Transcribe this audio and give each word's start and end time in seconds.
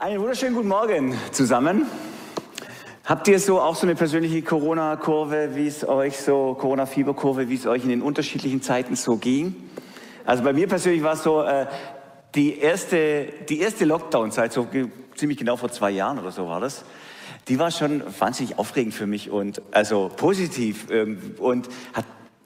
Einen 0.00 0.20
wunderschönen 0.20 0.56
guten 0.56 0.68
Morgen 0.68 1.16
zusammen. 1.30 1.86
Habt 3.04 3.28
ihr 3.28 3.38
so 3.38 3.60
auch 3.60 3.76
so 3.76 3.86
eine 3.86 3.94
persönliche 3.94 4.42
Corona-Kurve, 4.42 5.50
wie 5.54 5.68
es 5.68 5.86
euch 5.86 6.18
so, 6.18 6.56
Corona-Fieber-Kurve, 6.58 7.48
wie 7.48 7.54
es 7.54 7.64
euch 7.64 7.84
in 7.84 7.90
den 7.90 8.02
unterschiedlichen 8.02 8.60
Zeiten 8.60 8.96
so 8.96 9.16
ging? 9.16 9.54
Also 10.24 10.42
bei 10.42 10.52
mir 10.52 10.66
persönlich 10.66 11.04
war 11.04 11.12
es 11.12 11.22
so, 11.22 11.42
äh, 11.42 11.66
die 12.34 12.58
erste, 12.58 13.28
die 13.48 13.60
erste 13.60 13.84
Lockdown-Zeit, 13.84 14.52
so 14.52 14.66
ziemlich 15.14 15.38
genau 15.38 15.56
vor 15.56 15.70
zwei 15.70 15.92
Jahren 15.92 16.18
oder 16.18 16.32
so 16.32 16.48
war 16.48 16.60
das, 16.60 16.84
die 17.46 17.60
war 17.60 17.70
schon 17.70 18.02
wahnsinnig 18.18 18.58
aufregend 18.58 18.94
für 18.94 19.06
mich 19.06 19.30
und 19.30 19.62
also 19.70 20.10
positiv 20.16 20.90
ähm, 20.90 21.36
und 21.38 21.68
hat 21.92 22.04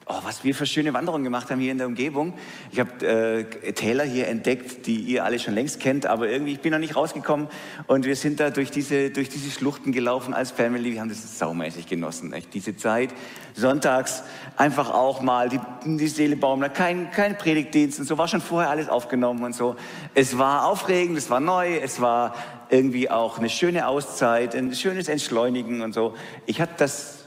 oh, 0.09 0.19
was 0.23 0.43
wir 0.43 0.55
für 0.55 0.65
schöne 0.65 0.93
Wanderungen 0.93 1.23
gemacht 1.23 1.51
haben 1.51 1.59
hier 1.59 1.71
in 1.71 1.77
der 1.77 1.85
Umgebung. 1.85 2.33
Ich 2.71 2.79
habe 2.79 3.05
äh, 3.05 3.73
Täler 3.73 4.03
hier 4.03 4.27
entdeckt, 4.27 4.87
die 4.87 4.99
ihr 5.01 5.23
alle 5.23 5.37
schon 5.37 5.53
längst 5.53 5.79
kennt, 5.79 6.07
aber 6.07 6.27
irgendwie 6.27 6.53
ich 6.53 6.61
bin 6.61 6.71
noch 6.71 6.79
nicht 6.79 6.95
rausgekommen 6.95 7.47
und 7.85 8.05
wir 8.05 8.15
sind 8.15 8.39
da 8.39 8.49
durch 8.49 8.71
diese, 8.71 9.11
durch 9.11 9.29
diese 9.29 9.51
Schluchten 9.51 9.91
gelaufen 9.91 10.33
als 10.33 10.49
Family. 10.49 10.93
Wir 10.93 11.01
haben 11.01 11.09
das 11.09 11.37
saumäßig 11.37 11.85
genossen, 11.85 12.33
echt 12.33 12.53
diese 12.55 12.75
Zeit. 12.75 13.13
Sonntags 13.53 14.23
einfach 14.57 14.91
auch 14.91 15.21
mal 15.21 15.47
die, 15.47 15.59
die 15.85 16.07
Seele 16.07 16.35
baumeln, 16.35 16.73
kein, 16.73 17.11
kein 17.11 17.37
Predigtdienst 17.37 17.99
und 17.99 18.05
so, 18.05 18.17
war 18.17 18.27
schon 18.27 18.41
vorher 18.41 18.71
alles 18.71 18.89
aufgenommen 18.89 19.43
und 19.43 19.53
so. 19.53 19.75
Es 20.15 20.39
war 20.39 20.65
aufregend, 20.65 21.19
es 21.19 21.29
war 21.29 21.39
neu, 21.39 21.77
es 21.77 22.01
war 22.01 22.35
irgendwie 22.71 23.11
auch 23.11 23.37
eine 23.37 23.49
schöne 23.49 23.87
Auszeit, 23.87 24.55
ein 24.55 24.73
schönes 24.73 25.07
Entschleunigen 25.07 25.81
und 25.81 25.93
so. 25.93 26.15
Ich 26.47 26.61
hatte 26.61 26.73
das 26.77 27.25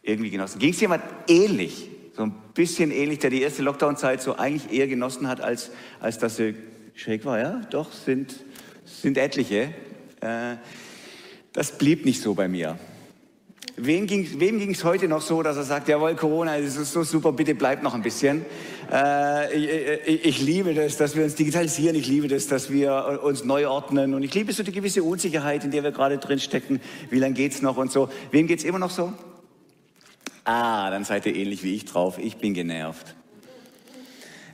irgendwie 0.00 0.30
genossen. 0.30 0.58
Ging 0.58 0.72
es 0.72 0.80
jemand 0.80 1.02
ähnlich? 1.28 1.97
So 2.18 2.24
ein 2.24 2.34
bisschen 2.52 2.90
ähnlich, 2.90 3.20
der 3.20 3.30
die 3.30 3.40
erste 3.40 3.62
Lockdown-Zeit 3.62 4.20
so 4.20 4.36
eigentlich 4.36 4.76
eher 4.76 4.88
genossen 4.88 5.28
hat, 5.28 5.40
als, 5.40 5.70
als 6.00 6.18
dass 6.18 6.34
sie 6.34 6.56
schräg 6.94 7.24
war. 7.24 7.38
Ja, 7.38 7.60
doch, 7.70 7.92
sind, 7.92 8.44
sind 8.84 9.16
etliche. 9.16 9.72
Äh, 10.20 10.56
das 11.52 11.78
blieb 11.78 12.04
nicht 12.04 12.20
so 12.20 12.34
bei 12.34 12.48
mir. 12.48 12.76
Wem 13.76 14.08
ging 14.08 14.70
es 14.72 14.82
heute 14.82 15.06
noch 15.06 15.22
so, 15.22 15.44
dass 15.44 15.56
er 15.56 15.62
sagt, 15.62 15.86
jawohl, 15.86 16.16
Corona, 16.16 16.58
das 16.58 16.74
ist 16.74 16.92
so 16.92 17.04
super, 17.04 17.30
bitte 17.30 17.54
bleibt 17.54 17.84
noch 17.84 17.94
ein 17.94 18.02
bisschen. 18.02 18.44
Äh, 18.90 19.54
ich, 19.54 20.08
ich, 20.08 20.24
ich, 20.24 20.40
liebe 20.40 20.74
das, 20.74 20.96
dass 20.96 21.14
wir 21.14 21.22
uns 21.22 21.36
digitalisieren, 21.36 21.94
ich 21.94 22.08
liebe 22.08 22.26
das, 22.26 22.48
dass 22.48 22.72
wir 22.72 23.20
uns 23.22 23.44
neu 23.44 23.68
ordnen 23.68 24.14
und 24.14 24.24
ich 24.24 24.34
liebe 24.34 24.52
so 24.52 24.64
die 24.64 24.72
gewisse 24.72 25.04
Unsicherheit, 25.04 25.62
in 25.62 25.70
der 25.70 25.84
wir 25.84 25.92
gerade 25.92 26.18
drin 26.18 26.40
stecken. 26.40 26.80
Wie 27.10 27.20
lange 27.20 27.34
geht 27.34 27.52
es 27.52 27.62
noch 27.62 27.76
und 27.76 27.92
so. 27.92 28.08
Wem 28.32 28.48
geht 28.48 28.58
es 28.58 28.64
immer 28.64 28.80
noch 28.80 28.90
so? 28.90 29.12
Ah, 30.48 30.88
dann 30.88 31.04
seid 31.04 31.26
ihr 31.26 31.36
ähnlich 31.36 31.62
wie 31.62 31.74
ich 31.74 31.84
drauf. 31.84 32.18
Ich 32.18 32.38
bin 32.38 32.54
genervt. 32.54 33.14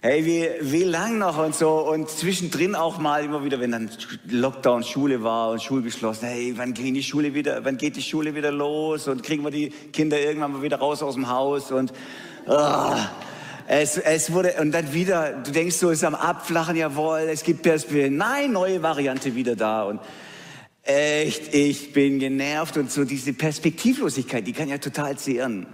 Hey, 0.01 0.27
wie, 0.27 0.48
wie 0.61 0.83
lang 0.83 1.19
noch 1.19 1.39
und 1.39 1.55
so. 1.55 1.89
Und 1.89 2.11
zwischendrin 2.11 2.75
auch 2.75 2.98
mal 2.98 3.23
immer 3.23 3.45
wieder, 3.45 3.61
wenn 3.61 3.70
dann 3.70 3.89
Lockdown, 4.28 4.83
Schule 4.83 5.23
war 5.23 5.53
und 5.53 5.62
Schule 5.62 5.83
geschlossen, 5.83 6.27
hey, 6.27 6.53
wann 6.56 6.75
geht 6.75 6.97
die 6.97 7.03
Schule 7.05 7.33
wieder, 7.33 7.64
wann 7.64 7.77
geht 7.77 7.95
die 7.95 8.03
Schule 8.03 8.34
wieder 8.34 8.51
los? 8.51 9.06
Und 9.06 9.23
kriegen 9.23 9.45
wir 9.45 9.53
die 9.53 9.69
Kinder 9.69 10.19
irgendwann 10.19 10.55
mal 10.55 10.62
wieder 10.62 10.78
raus 10.78 11.01
aus 11.01 11.14
dem 11.14 11.28
Haus? 11.28 11.70
Und 11.70 11.92
oh, 12.48 12.97
es, 13.69 13.97
es 13.97 14.33
wurde, 14.33 14.55
und 14.61 14.73
dann 14.73 14.92
wieder, 14.92 15.42
du 15.45 15.53
denkst 15.53 15.77
so, 15.77 15.91
ist 15.91 16.03
am 16.03 16.17
Abflachen, 16.17 16.75
jawohl, 16.75 17.29
es 17.31 17.45
gibt 17.45 17.62
Perspektive, 17.62 18.11
nein, 18.11 18.51
neue 18.51 18.83
Variante 18.83 19.36
wieder 19.36 19.55
da. 19.55 19.84
Und 19.84 20.01
Echt, 20.85 21.55
ich 21.55 21.95
bin 21.95 22.19
genervt 22.19 22.77
und 22.77 22.91
so 22.91 23.05
diese 23.05 23.33
Perspektivlosigkeit, 23.33 24.47
die 24.47 24.53
kann 24.53 24.69
ja 24.69 24.77
total 24.77 25.17
zehren. 25.17 25.67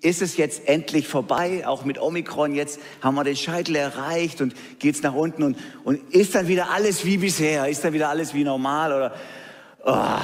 Ist 0.00 0.20
es 0.20 0.36
jetzt 0.36 0.66
endlich 0.68 1.06
vorbei? 1.06 1.64
Auch 1.64 1.84
mit 1.84 2.00
Omikron 2.00 2.52
jetzt 2.52 2.80
haben 3.00 3.14
wir 3.14 3.22
den 3.22 3.36
Scheitel 3.36 3.76
erreicht 3.76 4.40
und 4.40 4.54
geht's 4.80 5.00
nach 5.02 5.14
unten 5.14 5.44
und, 5.44 5.56
und 5.84 6.12
ist 6.12 6.34
dann 6.34 6.48
wieder 6.48 6.70
alles 6.70 7.04
wie 7.04 7.18
bisher? 7.18 7.68
Ist 7.68 7.84
dann 7.84 7.92
wieder 7.92 8.08
alles 8.08 8.34
wie 8.34 8.42
normal 8.42 8.92
oder? 8.92 9.14
Oh, 9.84 10.18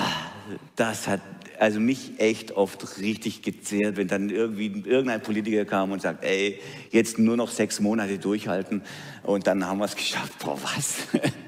das 0.74 1.06
hat 1.06 1.20
also 1.60 1.78
mich 1.78 2.18
echt 2.18 2.50
oft 2.50 2.98
richtig 2.98 3.42
gezehrt, 3.42 3.96
wenn 3.96 4.08
dann 4.08 4.30
irgendwie 4.30 4.82
irgendein 4.84 5.22
Politiker 5.22 5.64
kam 5.64 5.92
und 5.92 6.02
sagt, 6.02 6.24
ey, 6.24 6.58
jetzt 6.90 7.20
nur 7.20 7.36
noch 7.36 7.52
sechs 7.52 7.78
Monate 7.78 8.18
durchhalten 8.18 8.82
und 9.22 9.46
dann 9.46 9.64
haben 9.64 9.78
wir 9.78 9.84
es 9.84 9.94
geschafft. 9.94 10.40
Boah, 10.40 10.58
was? 10.60 10.96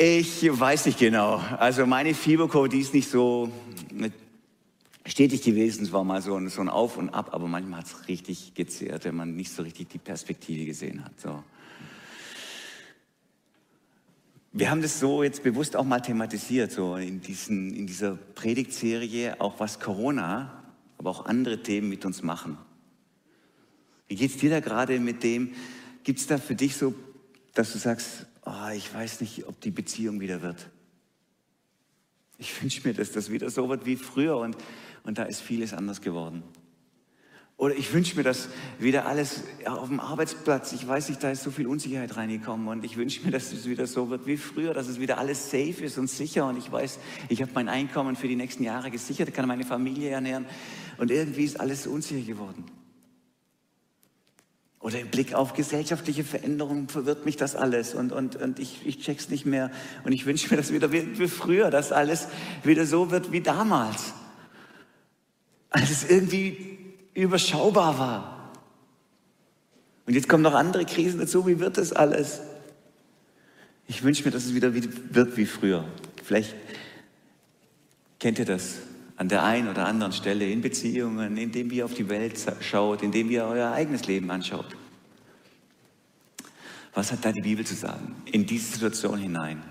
Ich 0.00 0.46
weiß 0.48 0.86
nicht 0.86 1.00
genau. 1.00 1.42
Also 1.58 1.84
meine 1.84 2.14
Fieberkurve, 2.14 2.68
die 2.68 2.78
ist 2.78 2.94
nicht 2.94 3.10
so 3.10 3.50
stetig 5.04 5.42
gewesen. 5.42 5.82
Es 5.82 5.92
war 5.92 6.04
mal 6.04 6.22
so 6.22 6.36
ein, 6.36 6.48
so 6.50 6.60
ein 6.60 6.68
Auf 6.68 6.96
und 6.96 7.10
Ab, 7.10 7.30
aber 7.32 7.48
manchmal 7.48 7.80
hat 7.80 7.86
es 7.86 8.06
richtig 8.06 8.54
gezehrt, 8.54 9.04
wenn 9.04 9.16
man 9.16 9.34
nicht 9.34 9.50
so 9.50 9.62
richtig 9.64 9.88
die 9.88 9.98
Perspektive 9.98 10.66
gesehen 10.66 11.04
hat. 11.04 11.18
So. 11.18 11.42
Wir 14.52 14.70
haben 14.70 14.82
das 14.82 15.00
so 15.00 15.24
jetzt 15.24 15.42
bewusst 15.42 15.74
auch 15.74 15.84
mal 15.84 15.98
thematisiert, 15.98 16.70
so 16.70 16.94
in, 16.94 17.20
diesen, 17.20 17.74
in 17.74 17.88
dieser 17.88 18.14
Predigtserie, 18.14 19.40
auch 19.40 19.58
was 19.58 19.80
Corona, 19.80 20.62
aber 20.98 21.10
auch 21.10 21.26
andere 21.26 21.60
Themen 21.64 21.88
mit 21.88 22.04
uns 22.04 22.22
machen. 22.22 22.56
Wie 24.06 24.14
geht 24.14 24.30
es 24.30 24.36
dir 24.36 24.50
da 24.50 24.60
gerade 24.60 25.00
mit 25.00 25.24
dem? 25.24 25.54
Gibt 26.04 26.20
es 26.20 26.28
da 26.28 26.38
für 26.38 26.54
dich 26.54 26.76
so, 26.76 26.94
dass 27.54 27.72
du 27.72 27.78
sagst, 27.78 28.27
oh, 28.48 28.70
ich 28.74 28.92
weiß 28.92 29.20
nicht, 29.20 29.46
ob 29.46 29.60
die 29.60 29.70
Beziehung 29.70 30.20
wieder 30.20 30.42
wird. 30.42 30.70
Ich 32.38 32.62
wünsche 32.62 32.86
mir, 32.86 32.94
dass 32.94 33.12
das 33.12 33.30
wieder 33.30 33.50
so 33.50 33.68
wird 33.68 33.84
wie 33.84 33.96
früher 33.96 34.36
und, 34.38 34.56
und 35.02 35.18
da 35.18 35.24
ist 35.24 35.40
vieles 35.40 35.74
anders 35.74 36.00
geworden. 36.00 36.42
Oder 37.56 37.74
ich 37.74 37.92
wünsche 37.92 38.14
mir, 38.14 38.22
dass 38.22 38.48
wieder 38.78 39.06
alles 39.06 39.42
auf 39.64 39.88
dem 39.88 39.98
Arbeitsplatz, 39.98 40.72
ich 40.72 40.86
weiß 40.86 41.08
nicht, 41.08 41.24
da 41.24 41.32
ist 41.32 41.42
so 41.42 41.50
viel 41.50 41.66
Unsicherheit 41.66 42.16
reingekommen 42.16 42.68
und 42.68 42.84
ich 42.84 42.96
wünsche 42.96 43.24
mir, 43.24 43.32
dass 43.32 43.52
es 43.52 43.68
wieder 43.68 43.88
so 43.88 44.10
wird 44.10 44.26
wie 44.26 44.36
früher, 44.36 44.72
dass 44.74 44.86
es 44.86 45.00
wieder 45.00 45.18
alles 45.18 45.50
safe 45.50 45.84
ist 45.84 45.98
und 45.98 46.08
sicher 46.08 46.46
und 46.46 46.56
ich 46.56 46.70
weiß, 46.70 47.00
ich 47.28 47.42
habe 47.42 47.50
mein 47.56 47.68
Einkommen 47.68 48.14
für 48.14 48.28
die 48.28 48.36
nächsten 48.36 48.62
Jahre 48.62 48.92
gesichert, 48.92 49.34
kann 49.34 49.48
meine 49.48 49.64
Familie 49.64 50.10
ernähren 50.10 50.46
und 50.98 51.10
irgendwie 51.10 51.42
ist 51.42 51.58
alles 51.58 51.88
unsicher 51.88 52.24
geworden. 52.24 52.64
Oder 54.88 55.00
im 55.00 55.08
Blick 55.08 55.34
auf 55.34 55.52
gesellschaftliche 55.52 56.24
Veränderungen 56.24 56.88
verwirrt 56.88 57.26
mich 57.26 57.36
das 57.36 57.54
alles 57.54 57.94
und, 57.94 58.10
und, 58.10 58.36
und 58.36 58.58
ich, 58.58 58.86
ich 58.86 59.00
check's 59.00 59.28
nicht 59.28 59.44
mehr. 59.44 59.70
Und 60.02 60.12
ich 60.12 60.24
wünsche 60.24 60.48
mir 60.48 60.56
das 60.56 60.72
wieder 60.72 60.90
wie, 60.92 61.18
wie 61.18 61.28
früher, 61.28 61.70
dass 61.70 61.92
alles 61.92 62.28
wieder 62.64 62.86
so 62.86 63.10
wird 63.10 63.30
wie 63.30 63.42
damals. 63.42 64.14
Als 65.68 65.90
es 65.90 66.08
irgendwie 66.08 66.78
überschaubar 67.12 67.98
war. 67.98 68.52
Und 70.06 70.14
jetzt 70.14 70.26
kommen 70.26 70.42
noch 70.42 70.54
andere 70.54 70.86
Krisen 70.86 71.20
dazu. 71.20 71.46
Wie 71.46 71.60
wird 71.60 71.76
das 71.76 71.92
alles? 71.92 72.40
Ich 73.88 74.02
wünsche 74.02 74.24
mir, 74.24 74.30
dass 74.30 74.46
es 74.46 74.54
wieder 74.54 74.72
wird 74.72 75.36
wie 75.36 75.44
früher. 75.44 75.84
Vielleicht 76.24 76.54
kennt 78.18 78.38
ihr 78.38 78.46
das 78.46 78.76
an 79.16 79.28
der 79.28 79.44
einen 79.44 79.68
oder 79.68 79.84
anderen 79.84 80.14
Stelle 80.14 80.48
in 80.48 80.62
Beziehungen, 80.62 81.36
indem 81.36 81.70
ihr 81.72 81.84
auf 81.84 81.92
die 81.92 82.08
Welt 82.08 82.38
schaut, 82.62 83.02
indem 83.02 83.28
ihr 83.28 83.44
euer 83.44 83.72
eigenes 83.72 84.06
Leben 84.06 84.30
anschaut. 84.30 84.77
Was 86.98 87.12
hat 87.12 87.24
da 87.24 87.30
die 87.30 87.42
Bibel 87.42 87.64
zu 87.64 87.76
sagen 87.76 88.16
in 88.24 88.44
diese 88.44 88.72
Situation 88.72 89.20
hinein? 89.20 89.62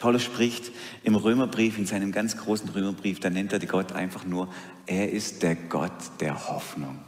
Paulus 0.00 0.24
spricht 0.24 0.72
im 1.04 1.14
Römerbrief, 1.14 1.78
in 1.78 1.86
seinem 1.86 2.10
ganz 2.10 2.36
großen 2.36 2.70
Römerbrief, 2.70 3.20
da 3.20 3.30
nennt 3.30 3.52
er 3.52 3.60
Gott 3.60 3.92
einfach 3.92 4.24
nur, 4.24 4.48
er 4.84 5.12
ist 5.12 5.44
der 5.44 5.54
Gott 5.54 5.92
der 6.18 6.48
Hoffnung. 6.48 6.98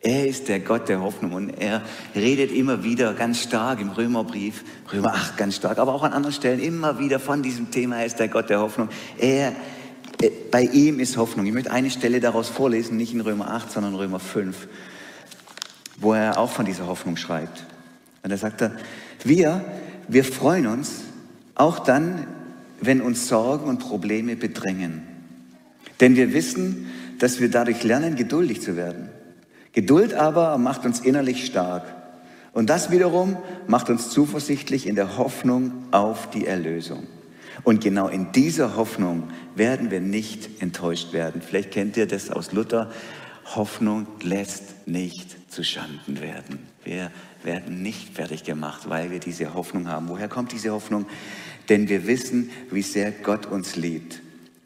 Er 0.00 0.26
ist 0.26 0.48
der 0.48 0.60
Gott 0.60 0.88
der 0.88 1.02
Hoffnung 1.02 1.34
und 1.34 1.50
er 1.50 1.82
redet 2.14 2.50
immer 2.50 2.82
wieder 2.82 3.12
ganz 3.12 3.42
stark 3.42 3.78
im 3.78 3.90
Römerbrief, 3.90 4.64
Römer 4.90 5.12
8 5.12 5.36
ganz 5.36 5.56
stark, 5.56 5.76
aber 5.76 5.92
auch 5.92 6.02
an 6.02 6.14
anderen 6.14 6.32
Stellen 6.32 6.60
immer 6.60 6.98
wieder 6.98 7.20
von 7.20 7.42
diesem 7.42 7.70
Thema, 7.70 7.96
er 7.96 8.06
ist 8.06 8.20
der 8.20 8.28
Gott 8.28 8.48
der 8.48 8.60
Hoffnung. 8.60 8.88
Er 9.18 9.52
äh, 10.22 10.30
bei 10.50 10.62
ihm 10.62 10.98
ist 10.98 11.18
Hoffnung. 11.18 11.44
Ich 11.44 11.52
möchte 11.52 11.72
eine 11.72 11.90
Stelle 11.90 12.20
daraus 12.20 12.48
vorlesen, 12.48 12.96
nicht 12.96 13.12
in 13.12 13.20
Römer 13.20 13.50
8, 13.50 13.70
sondern 13.70 13.94
Römer 13.94 14.18
5, 14.18 14.66
wo 15.98 16.14
er 16.14 16.38
auch 16.38 16.50
von 16.50 16.64
dieser 16.64 16.86
Hoffnung 16.86 17.18
schreibt. 17.18 17.66
Und 18.22 18.30
da 18.30 18.36
sagt 18.36 18.60
er, 18.62 18.72
wir, 19.24 19.64
wir 20.08 20.24
freuen 20.24 20.66
uns 20.66 21.02
auch 21.54 21.78
dann, 21.78 22.26
wenn 22.80 23.00
uns 23.00 23.28
Sorgen 23.28 23.66
und 23.66 23.78
Probleme 23.78 24.36
bedrängen. 24.36 25.02
Denn 26.00 26.16
wir 26.16 26.32
wissen, 26.32 26.86
dass 27.18 27.40
wir 27.40 27.50
dadurch 27.50 27.84
lernen, 27.84 28.16
geduldig 28.16 28.62
zu 28.62 28.76
werden. 28.76 29.10
Geduld 29.72 30.14
aber 30.14 30.58
macht 30.58 30.84
uns 30.84 31.00
innerlich 31.00 31.46
stark. 31.46 31.84
Und 32.52 32.70
das 32.70 32.90
wiederum 32.90 33.36
macht 33.68 33.90
uns 33.90 34.10
zuversichtlich 34.10 34.86
in 34.86 34.96
der 34.96 35.18
Hoffnung 35.18 35.72
auf 35.92 36.30
die 36.30 36.46
Erlösung. 36.46 37.06
Und 37.62 37.82
genau 37.82 38.08
in 38.08 38.32
dieser 38.32 38.76
Hoffnung 38.76 39.28
werden 39.54 39.90
wir 39.90 40.00
nicht 40.00 40.62
enttäuscht 40.62 41.12
werden. 41.12 41.42
Vielleicht 41.42 41.70
kennt 41.70 41.96
ihr 41.96 42.06
das 42.06 42.30
aus 42.30 42.52
Luther. 42.52 42.90
Hoffnung 43.54 44.06
lässt 44.22 44.86
nicht 44.86 45.52
zu 45.52 45.62
Schanden 45.62 46.20
werden. 46.20 46.69
Wir 46.84 47.10
werden 47.42 47.82
nicht 47.82 48.14
fertig 48.14 48.44
gemacht, 48.44 48.88
weil 48.88 49.10
wir 49.10 49.20
diese 49.20 49.54
Hoffnung 49.54 49.88
haben. 49.88 50.08
Woher 50.08 50.28
kommt 50.28 50.52
diese 50.52 50.70
Hoffnung? 50.70 51.06
Denn 51.68 51.88
wir 51.88 52.06
wissen, 52.06 52.50
wie 52.70 52.82
sehr 52.82 53.12
Gott 53.12 53.46
uns 53.46 53.76
liebt. 53.76 54.20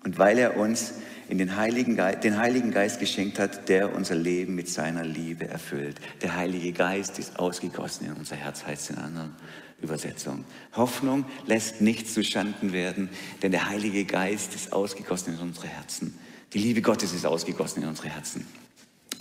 Und 0.04 0.18
weil 0.18 0.38
er 0.38 0.56
uns 0.56 0.94
in 1.28 1.38
den 1.38 1.56
Heiligen 1.56 1.96
Geist, 1.96 2.24
den 2.24 2.38
Heiligen 2.38 2.70
Geist 2.70 3.00
geschenkt 3.00 3.38
hat, 3.38 3.68
der 3.68 3.94
unser 3.94 4.14
Leben 4.14 4.54
mit 4.54 4.68
seiner 4.68 5.04
Liebe 5.04 5.48
erfüllt. 5.48 6.00
Der 6.22 6.36
Heilige 6.36 6.72
Geist 6.72 7.18
ist 7.18 7.38
ausgegossen 7.38 8.06
in 8.06 8.12
unser 8.12 8.36
Herz, 8.36 8.66
heißt 8.66 8.90
es 8.90 8.96
in 8.96 9.02
anderen 9.02 9.34
Übersetzungen. 9.80 10.44
Hoffnung 10.76 11.24
lässt 11.46 11.80
nichts 11.80 12.14
zu 12.14 12.22
Schanden 12.22 12.72
werden, 12.72 13.08
denn 13.42 13.52
der 13.52 13.68
Heilige 13.68 14.04
Geist 14.04 14.54
ist 14.54 14.72
ausgegossen 14.72 15.34
in 15.34 15.40
unsere 15.40 15.68
Herzen. 15.68 16.18
Die 16.52 16.58
Liebe 16.58 16.82
Gottes 16.82 17.12
ist 17.12 17.26
ausgegossen 17.26 17.82
in 17.82 17.88
unsere 17.88 18.08
Herzen. 18.08 18.46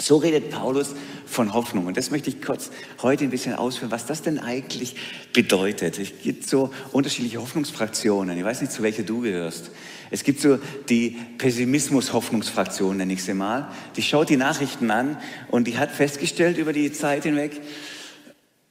So 0.01 0.17
redet 0.17 0.49
Paulus 0.49 0.95
von 1.25 1.53
Hoffnung. 1.53 1.85
Und 1.87 1.97
das 1.97 2.11
möchte 2.11 2.29
ich 2.29 2.41
kurz 2.41 2.71
heute 3.01 3.23
ein 3.23 3.29
bisschen 3.29 3.55
ausführen, 3.55 3.91
was 3.91 4.05
das 4.05 4.21
denn 4.21 4.39
eigentlich 4.39 4.95
bedeutet. 5.33 5.99
Es 5.99 6.11
gibt 6.23 6.47
so 6.47 6.71
unterschiedliche 6.91 7.41
Hoffnungsfraktionen. 7.41 8.37
Ich 8.37 8.43
weiß 8.43 8.61
nicht, 8.61 8.73
zu 8.73 8.83
welcher 8.83 9.03
du 9.03 9.21
gehörst. 9.21 9.71
Es 10.11 10.23
gibt 10.23 10.41
so 10.41 10.59
die 10.89 11.17
Pessimismus-Hoffnungsfraktion, 11.37 12.97
nenne 12.97 13.13
ich 13.13 13.23
sie 13.23 13.33
mal. 13.33 13.69
Die 13.95 14.01
schaut 14.01 14.29
die 14.29 14.37
Nachrichten 14.37 14.91
an 14.91 15.17
und 15.49 15.67
die 15.67 15.77
hat 15.77 15.91
festgestellt 15.91 16.57
über 16.57 16.73
die 16.73 16.91
Zeit 16.91 17.23
hinweg, 17.23 17.61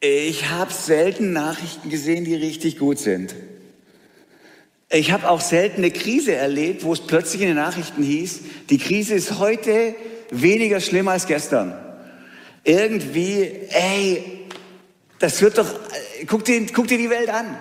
ich 0.04 0.50
habe 0.50 0.72
selten 0.72 1.32
Nachrichten 1.32 1.88
gesehen, 1.88 2.24
die 2.24 2.34
richtig 2.34 2.76
gut 2.76 2.98
sind. 2.98 3.36
Ich 4.90 5.12
habe 5.12 5.30
auch 5.30 5.40
selten 5.40 5.76
eine 5.76 5.92
Krise 5.92 6.34
erlebt, 6.34 6.82
wo 6.82 6.92
es 6.92 7.06
plötzlich 7.06 7.40
in 7.42 7.46
den 7.46 7.56
Nachrichten 7.56 8.02
hieß, 8.02 8.40
die 8.68 8.78
Krise 8.78 9.14
ist 9.14 9.38
heute 9.38 9.94
weniger 10.32 10.80
schlimm 10.80 11.08
als 11.08 11.26
gestern. 11.26 11.74
Irgendwie, 12.64 13.50
ey, 13.70 14.46
das 15.18 15.40
wird 15.40 15.58
doch, 15.58 15.68
guck 16.26 16.44
dir, 16.44 16.66
guck 16.72 16.88
dir 16.88 16.98
die 16.98 17.10
Welt 17.10 17.28
an. 17.28 17.56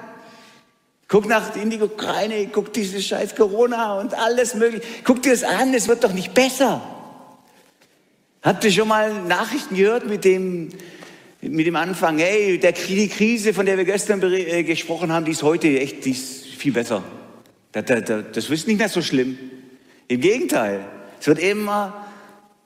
Guck 1.07 1.27
nach 1.27 1.55
in 1.57 1.69
die 1.69 1.81
Ukraine, 1.81 2.47
guck 2.51 2.71
diese 2.71 3.01
scheiß 3.01 3.35
Corona 3.35 3.99
und 3.99 4.13
alles 4.13 4.55
mögliche. 4.55 4.83
Guck 5.03 5.21
dir 5.21 5.31
das 5.31 5.43
an, 5.43 5.73
es 5.73 5.87
wird 5.87 6.03
doch 6.03 6.13
nicht 6.13 6.33
besser. 6.33 6.81
Habt 8.41 8.63
ihr 8.63 8.71
schon 8.71 8.87
mal 8.87 9.21
Nachrichten 9.23 9.75
gehört 9.75 10.07
mit 10.07 10.23
dem, 10.23 10.69
mit 11.41 11.67
dem 11.67 11.75
Anfang, 11.75 12.17
hey, 12.17 12.57
der, 12.57 12.71
die 12.71 13.09
Krise, 13.09 13.53
von 13.53 13.65
der 13.65 13.77
wir 13.77 13.85
gestern 13.85 14.21
äh, 14.23 14.63
gesprochen 14.63 15.11
haben, 15.11 15.25
die 15.25 15.31
ist 15.31 15.43
heute 15.43 15.67
echt, 15.79 16.05
die 16.05 16.11
ist 16.11 16.45
viel 16.45 16.71
besser. 16.71 17.03
Das, 17.73 17.85
das, 17.85 18.03
das 18.33 18.49
ist 18.49 18.67
nicht 18.67 18.77
mehr 18.77 18.89
so 18.89 19.01
schlimm. 19.01 19.37
Im 20.07 20.21
Gegenteil, 20.21 20.85
es 21.19 21.27
wird 21.27 21.39
immer 21.39 22.00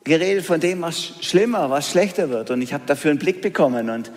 geredet 0.06 0.46
von 0.46 0.62
dem, 0.62 0.82
was 0.82 1.14
schlimmer, 1.22 1.70
was 1.70 1.92
schlechter 1.92 2.30
wird. 2.30 2.52
Und 2.52 2.62
ich 2.62 2.74
habe 2.74 2.86
dafür 2.86 3.12
einen 3.12 3.20
Blick 3.20 3.42
bekommen 3.42 3.90
und 3.90 4.12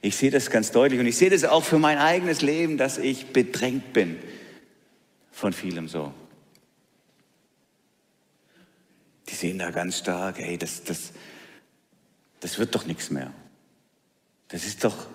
ich 0.00 0.16
sehe 0.16 0.30
das 0.30 0.50
ganz 0.50 0.70
deutlich. 0.70 0.98
Und 0.98 1.06
ich 1.06 1.16
sehe 1.16 1.28
das 1.28 1.44
auch 1.44 1.62
für 1.62 1.78
mein 1.78 1.98
eigenes 1.98 2.40
Leben, 2.40 2.78
dass 2.78 2.96
ich 2.96 3.26
bedrängt 3.26 3.92
bin 3.92 4.18
von 5.30 5.52
vielem 5.52 5.88
so. 5.88 6.14
Die 9.28 9.34
sehen 9.34 9.58
da 9.58 9.70
ganz 9.70 9.98
stark, 9.98 10.38
hey, 10.38 10.56
das, 10.56 10.84
das, 10.84 11.12
das 12.40 12.58
wird 12.58 12.74
doch 12.74 12.86
nichts 12.86 13.10
mehr. 13.10 13.32
Das 14.48 14.64
ist 14.64 14.84
doch, 14.84 15.06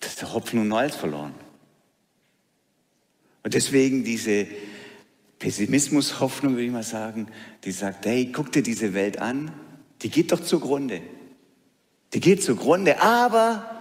das 0.00 0.10
ist 0.10 0.20
der 0.20 0.34
Hopfen 0.34 0.60
und 0.60 0.68
Malz 0.68 0.96
verloren. 0.96 1.34
Und 3.42 3.54
deswegen 3.54 4.04
diese, 4.04 4.46
Pessimismus, 5.38 6.20
Hoffnung, 6.20 6.54
würde 6.54 6.64
ich 6.64 6.72
mal 6.72 6.82
sagen, 6.82 7.28
die 7.64 7.72
sagt, 7.72 8.06
hey, 8.06 8.30
guck 8.32 8.50
dir 8.52 8.62
diese 8.62 8.94
Welt 8.94 9.18
an, 9.18 9.52
die 10.02 10.10
geht 10.10 10.32
doch 10.32 10.40
zugrunde. 10.40 11.00
Die 12.14 12.20
geht 12.20 12.42
zugrunde, 12.42 13.00
aber 13.02 13.78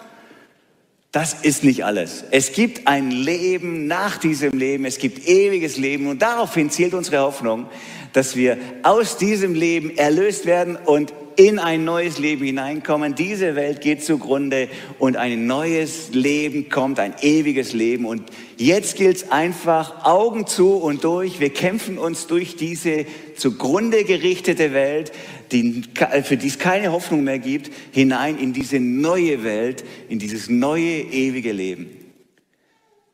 das 1.12 1.34
ist 1.34 1.64
nicht 1.64 1.86
alles. 1.86 2.26
Es 2.32 2.52
gibt 2.52 2.88
ein 2.88 3.10
Leben 3.10 3.88
nach 3.88 4.18
diesem 4.18 4.52
Leben, 4.58 4.86
es 4.86 4.98
gibt 4.98 5.28
ewiges 5.28 5.78
Leben 5.78 6.08
und 6.08 6.22
daraufhin 6.22 6.70
zielt 6.70 6.94
unsere 6.94 7.22
Hoffnung, 7.22 7.68
dass 8.14 8.36
wir 8.36 8.58
aus 8.84 9.18
diesem 9.18 9.56
Leben 9.56 9.98
erlöst 9.98 10.46
werden 10.46 10.76
und 10.76 11.14
in 11.38 11.60
ein 11.60 11.86
neues 11.86 12.18
Leben 12.18 12.44
hineinkommen. 12.44 13.14
Diese 13.16 13.56
Welt 13.56 13.80
geht 13.82 14.04
zugrunde 14.04 14.68
und 14.98 15.16
ein 15.18 15.46
neues 15.46 16.10
Leben 16.12 16.68
kommt, 16.68 17.00
ein 17.00 17.14
ewiges 17.22 17.74
Leben. 17.74 18.06
Und 18.06 18.24
jetzt 18.58 18.98
gilt 18.98 19.18
es 19.18 19.32
einfach 19.32 20.04
Augen 20.04 20.48
zu 20.48 20.74
und 20.74 21.04
durch. 21.04 21.40
Wir 21.40 21.52
kämpfen 21.52 22.00
uns 22.00 22.26
durch 22.26 22.56
diese 22.56 23.06
zugrunde 23.36 24.04
gerichtete 24.04 24.74
Welt, 24.74 25.12
die, 25.52 25.84
für 26.24 26.38
die 26.38 26.48
es 26.48 26.58
keine 26.58 26.92
Hoffnung 26.92 27.24
mehr 27.24 27.40
gibt, 27.40 27.72
hinein 27.92 28.40
in 28.40 28.52
diese 28.52 28.80
neue 28.80 29.44
Welt, 29.44 29.86
in 30.10 30.18
dieses 30.18 30.50
neue 30.50 31.02
ewige 31.02 31.52
Leben. 31.52 31.88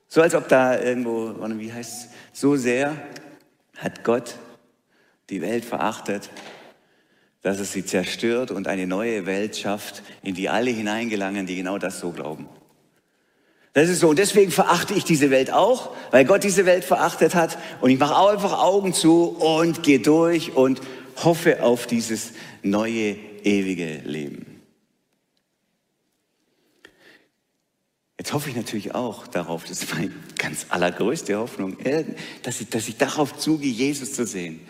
So 0.08 0.22
als 0.22 0.34
ob 0.34 0.48
da 0.48 0.82
irgendwo, 0.82 1.36
wie 1.58 1.74
heißt 1.74 2.06
es, 2.06 2.10
so 2.32 2.56
sehr 2.56 2.96
hat 3.78 4.06
Gott 4.06 4.36
die 5.30 5.42
Welt 5.42 5.66
verachtet, 5.66 6.30
dass 7.44 7.60
es 7.60 7.74
sie 7.74 7.86
zerstört 7.86 8.52
und 8.52 8.68
eine 8.68 8.88
neue 8.88 9.26
Welt 9.26 9.56
schafft, 9.58 10.02
in 10.24 10.34
die 10.34 10.50
alle 10.50 10.72
hineingelangen, 10.72 11.46
die 11.46 11.58
genau 11.58 11.78
das 11.78 12.00
so 12.00 12.12
glauben. 12.12 12.48
Das 13.74 13.90
ist 13.90 14.00
so. 14.00 14.10
Und 14.10 14.20
deswegen 14.20 14.52
verachte 14.52 14.94
ich 14.94 15.04
diese 15.04 15.30
Welt 15.30 15.52
auch, 15.52 15.96
weil 16.12 16.26
Gott 16.26 16.44
diese 16.44 16.66
Welt 16.66 16.86
verachtet 16.86 17.36
hat. 17.36 17.58
Und 17.82 17.90
ich 17.90 18.00
mache 18.00 18.16
auch 18.16 18.30
einfach 18.30 18.60
Augen 18.60 18.94
zu 18.94 19.30
und 19.30 19.84
gehe 19.84 20.00
durch 20.00 20.56
und 20.56 20.80
hoffe 21.24 21.62
auf 21.64 21.86
dieses 21.86 22.32
neue, 22.62 23.18
ewige 23.44 23.98
Leben. 24.06 24.62
Jetzt 28.18 28.32
hoffe 28.32 28.50
ich 28.50 28.56
natürlich 28.56 28.96
auch 28.96 29.28
darauf, 29.28 29.66
das 29.66 29.84
ist 29.84 29.94
meine 29.94 30.12
ganz 30.38 30.68
allergrößte 30.70 31.38
Hoffnung, 31.38 31.76
dass 32.44 32.62
ich, 32.62 32.70
dass 32.70 32.88
ich 32.88 32.96
darauf 32.96 33.36
zugehe, 33.36 33.72
Jesus 33.72 34.14
zu 34.14 34.26
sehen. 34.26 34.62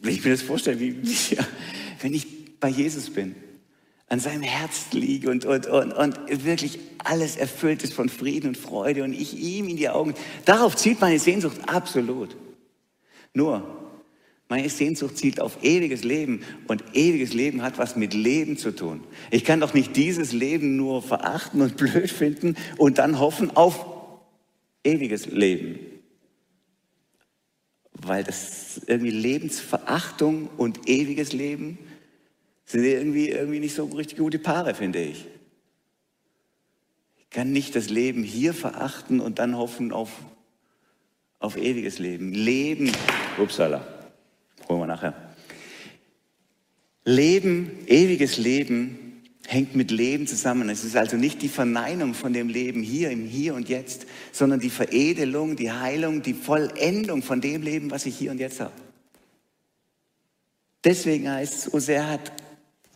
Wenn 0.00 0.14
ich 0.14 0.24
mir 0.24 0.30
das 0.30 0.42
vorstelle, 0.42 0.80
wie, 0.80 1.02
wie, 1.02 1.38
wenn 2.00 2.14
ich 2.14 2.58
bei 2.60 2.68
Jesus 2.68 3.10
bin, 3.10 3.34
an 4.08 4.20
seinem 4.20 4.42
Herz 4.42 4.86
liege 4.92 5.30
und, 5.30 5.44
und, 5.44 5.66
und, 5.66 5.92
und 5.92 6.44
wirklich 6.44 6.78
alles 6.98 7.36
erfüllt 7.36 7.82
ist 7.82 7.92
von 7.92 8.08
Frieden 8.08 8.48
und 8.48 8.56
Freude 8.56 9.02
und 9.02 9.12
ich 9.12 9.36
ihm 9.36 9.68
in 9.68 9.76
die 9.76 9.88
Augen, 9.88 10.14
darauf 10.44 10.76
zielt 10.76 11.00
meine 11.00 11.18
Sehnsucht 11.18 11.56
absolut. 11.66 12.36
Nur, 13.34 13.64
meine 14.48 14.68
Sehnsucht 14.68 15.18
zielt 15.18 15.40
auf 15.40 15.64
ewiges 15.64 16.04
Leben 16.04 16.42
und 16.68 16.84
ewiges 16.94 17.32
Leben 17.32 17.62
hat 17.62 17.78
was 17.78 17.96
mit 17.96 18.14
Leben 18.14 18.56
zu 18.56 18.70
tun. 18.74 19.02
Ich 19.32 19.44
kann 19.44 19.58
doch 19.58 19.74
nicht 19.74 19.96
dieses 19.96 20.32
Leben 20.32 20.76
nur 20.76 21.02
verachten 21.02 21.60
und 21.60 21.76
blöd 21.76 22.10
finden 22.10 22.56
und 22.76 22.98
dann 22.98 23.18
hoffen 23.18 23.56
auf 23.56 23.84
ewiges 24.84 25.26
Leben 25.26 25.80
weil 28.02 28.24
das 28.24 28.80
irgendwie 28.86 29.10
Lebensverachtung 29.10 30.48
und 30.56 30.88
ewiges 30.88 31.32
Leben 31.32 31.78
sind 32.64 32.84
irgendwie, 32.84 33.28
irgendwie 33.28 33.60
nicht 33.60 33.74
so 33.74 33.84
richtig 33.84 34.18
gute 34.18 34.38
Paare, 34.38 34.74
finde 34.74 35.02
ich. 35.02 35.26
Ich 37.18 37.30
kann 37.30 37.52
nicht 37.52 37.76
das 37.76 37.88
Leben 37.88 38.22
hier 38.22 38.54
verachten 38.54 39.20
und 39.20 39.38
dann 39.38 39.56
hoffen 39.56 39.92
auf, 39.92 40.10
auf 41.38 41.56
ewiges 41.56 41.98
Leben. 41.98 42.32
Leben, 42.32 42.90
upsala, 43.38 43.86
holen 44.68 44.80
wir 44.80 44.86
nachher. 44.86 45.14
Leben, 47.04 47.70
ewiges 47.86 48.36
Leben 48.36 49.05
hängt 49.46 49.76
mit 49.76 49.90
Leben 49.90 50.26
zusammen. 50.26 50.68
Es 50.68 50.84
ist 50.84 50.96
also 50.96 51.16
nicht 51.16 51.42
die 51.42 51.48
Verneinung 51.48 52.14
von 52.14 52.32
dem 52.32 52.48
Leben 52.48 52.82
hier 52.82 53.10
im 53.10 53.26
Hier 53.26 53.54
und 53.54 53.68
Jetzt, 53.68 54.06
sondern 54.32 54.60
die 54.60 54.70
Veredelung, 54.70 55.56
die 55.56 55.72
Heilung, 55.72 56.22
die 56.22 56.34
Vollendung 56.34 57.22
von 57.22 57.40
dem 57.40 57.62
Leben, 57.62 57.90
was 57.90 58.06
ich 58.06 58.16
hier 58.16 58.30
und 58.30 58.40
jetzt 58.40 58.60
habe. 58.60 58.72
Deswegen 60.84 61.30
heißt 61.30 61.54
es, 61.54 61.62
so 61.64 61.78
sehr 61.78 62.08
hat 62.08 62.32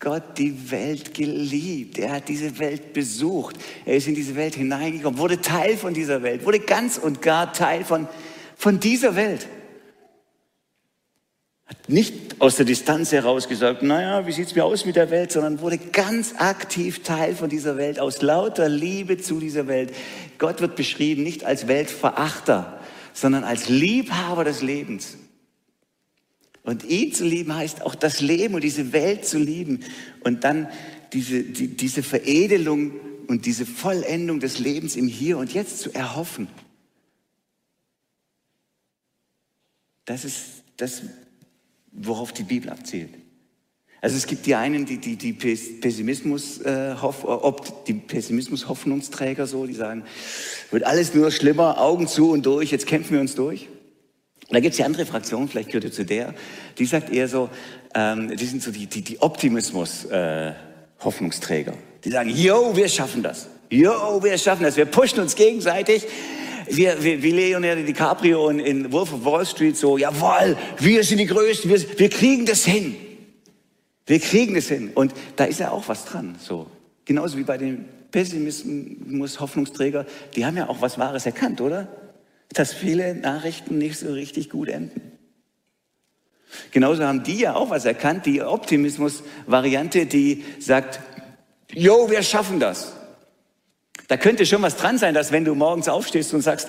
Gott 0.00 0.38
die 0.38 0.71
Welt 0.71 1.12
geliebt. 1.12 1.99
Er 1.99 2.12
hat 2.12 2.28
diese 2.28 2.59
Welt 2.59 2.92
besucht. 2.92 3.57
Er 3.85 3.97
ist 3.97 4.09
in 4.09 4.14
diese 4.14 4.35
Welt 4.35 4.54
hineingekommen, 4.54 5.19
wurde 5.19 5.40
Teil 5.40 5.76
von 5.76 5.92
dieser 5.92 6.23
Welt, 6.23 6.45
wurde 6.47 6.61
ganz 6.61 6.99
und 6.99 7.21
gar 7.21 7.52
Teil 7.52 7.85
von, 7.85 8.09
von 8.57 8.80
dieser 8.80 9.14
Welt. 9.14 9.47
Hat 11.71 11.89
nicht 11.89 12.41
aus 12.41 12.57
der 12.57 12.67
Distanz 12.67 13.12
heraus 13.12 13.47
gesagt, 13.47 13.85
naja, 13.85 14.27
wie 14.27 14.33
sieht 14.33 14.49
es 14.49 14.55
mir 14.57 14.65
aus 14.65 14.85
mit 14.85 14.97
der 14.97 15.11
Welt, 15.11 15.31
sondern 15.31 15.61
wurde 15.61 15.79
ganz 15.79 16.35
aktiv 16.37 17.05
Teil 17.05 17.37
von 17.37 17.49
dieser 17.49 17.77
Welt, 17.77 18.00
aus 18.00 18.23
lauter 18.23 18.69
Liebe 18.69 19.19
zu 19.19 19.39
dieser 19.39 19.69
Welt. 19.69 19.95
Gott 20.39 20.61
wird 20.61 20.75
beschrieben 20.75 21.23
nicht 21.23 21.45
als 21.45 21.69
Weltverachter, 21.69 22.81
sondern 23.12 23.45
als 23.45 23.69
Liebhaber 23.69 24.43
des 24.43 24.62
Lebens. 24.62 25.17
Und 26.65 26.83
ihn 26.85 27.15
zu 27.15 27.25
lieben 27.25 27.55
heißt 27.55 27.83
auch 27.83 27.95
das 27.95 28.21
Leben 28.21 28.55
und 28.55 28.65
diese 28.65 28.93
Welt 28.93 29.25
zu 29.25 29.39
lieben 29.39 29.85
und 30.25 30.43
dann 30.43 30.69
diese, 31.12 31.45
die, 31.45 31.69
diese 31.69 32.03
Veredelung 32.03 32.99
und 33.29 33.47
diese 33.47 33.65
Vollendung 33.65 34.41
des 34.41 34.59
Lebens 34.59 34.97
im 34.97 35.07
Hier 35.07 35.39
und 35.39 35.55
Jetzt 35.55 35.79
zu 35.79 35.95
erhoffen. 35.95 36.49
Das 40.05 40.25
ist 40.25 40.65
das, 40.77 41.03
worauf 41.92 42.32
die 42.32 42.42
Bibel 42.42 42.70
abzielt. 42.70 43.11
Also 44.02 44.16
es 44.16 44.26
gibt 44.26 44.47
die 44.47 44.54
einen, 44.54 44.87
die, 44.87 44.97
die, 44.97 45.16
die 45.16 45.35
Pessimismus, 45.35 46.62
äh, 46.62 46.94
hoff, 47.00 47.23
ob 47.25 47.85
die 47.85 47.92
Pessimismus-Hoffnungsträger 47.92 49.47
so, 49.47 49.66
die 49.66 49.75
sagen, 49.75 50.04
wird 50.70 50.85
alles 50.85 51.12
nur 51.14 51.30
schlimmer, 51.30 51.78
Augen 51.78 52.09
zu 52.09 52.30
und 52.30 52.47
durch, 52.47 52.70
jetzt 52.70 52.87
kämpfen 52.87 53.12
wir 53.12 53.20
uns 53.20 53.35
durch. 53.35 53.68
Und 54.49 54.54
da 54.54 54.61
gibt 54.61 54.73
es 54.73 54.78
die 54.78 54.85
andere 54.85 55.04
Fraktion, 55.04 55.49
vielleicht 55.49 55.68
gehört 55.68 55.85
ihr 55.85 55.92
zu 55.92 56.06
der, 56.06 56.35
die 56.78 56.87
sagt 56.87 57.12
eher 57.12 57.28
so, 57.28 57.50
ähm, 57.94 58.35
die 58.35 58.47
sind 58.47 58.62
so 58.62 58.70
die, 58.70 58.87
die, 58.87 59.02
die 59.02 59.20
Optimismus-Hoffnungsträger. 59.20 61.73
Äh, 61.73 61.76
die 62.02 62.11
sagen, 62.11 62.30
yo, 62.30 62.75
wir 62.75 62.88
schaffen 62.88 63.23
das. 63.23 63.49
Yo, 63.68 64.23
wir 64.23 64.38
schaffen 64.38 64.62
das. 64.62 64.76
Wir 64.76 64.87
pushen 64.87 65.20
uns 65.20 65.37
gegenseitig. 65.37 66.06
Wir, 66.71 67.03
wir, 67.03 67.23
wie 67.23 67.31
Leonardo 67.31 67.83
DiCaprio 67.83 68.49
in, 68.49 68.61
in 68.61 68.93
Wolf 68.93 69.12
of 69.12 69.25
Wall 69.25 69.45
Street 69.45 69.77
so, 69.77 69.99
jawohl, 69.99 70.57
wir 70.79 71.05
sind 71.05 71.19
die 71.19 71.27
Größten, 71.27 71.71
wir, 71.71 71.99
wir 71.99 72.09
kriegen 72.09 72.47
das 72.47 72.65
hin. 72.65 72.97
Wir 74.07 74.21
kriegen 74.21 74.55
das 74.55 74.69
hin. 74.69 74.91
Und 74.95 75.12
da 75.37 75.45
ist 75.45 75.61
ja 75.61 75.71
auch 75.71 75.89
was 75.89 76.05
dran. 76.05 76.37
So. 76.41 76.67
Genauso 77.05 77.39
wie 77.39 77.45
bei 77.45 77.59
den 77.59 77.87
Pessimismus, 78.11 79.41
Hoffnungsträger, 79.41 80.07
die 80.35 80.45
haben 80.47 80.57
ja 80.57 80.69
auch 80.69 80.81
was 80.81 80.99
Wahres 80.99 81.27
erkannt, 81.27 81.61
oder? 81.61 81.89
Dass 82.53 82.73
viele 82.73 83.15
Nachrichten 83.15 83.79
nicht 83.79 83.99
so 83.99 84.12
richtig 84.12 84.50
gut 84.50 84.69
enden. 84.69 85.00
Genauso 86.73 87.05
haben 87.05 87.23
die 87.23 87.39
ja 87.39 87.55
auch 87.55 87.71
was 87.71 87.85
erkannt, 87.85 88.27
die 88.27 88.43
Optimismus-Variante, 88.43 90.07
die 90.07 90.45
sagt, 90.59 91.00
jo, 91.73 92.11
wir 92.11 92.23
schaffen 92.23 92.59
das. 92.59 92.95
Da 94.11 94.17
könnte 94.17 94.45
schon 94.45 94.61
was 94.61 94.76
dran 94.76 94.99
sein, 94.99 95.14
dass 95.14 95.31
wenn 95.31 95.45
du 95.45 95.55
morgens 95.55 95.88
aufstehst 95.88 96.35
und 96.35 96.40
sagst, 96.40 96.67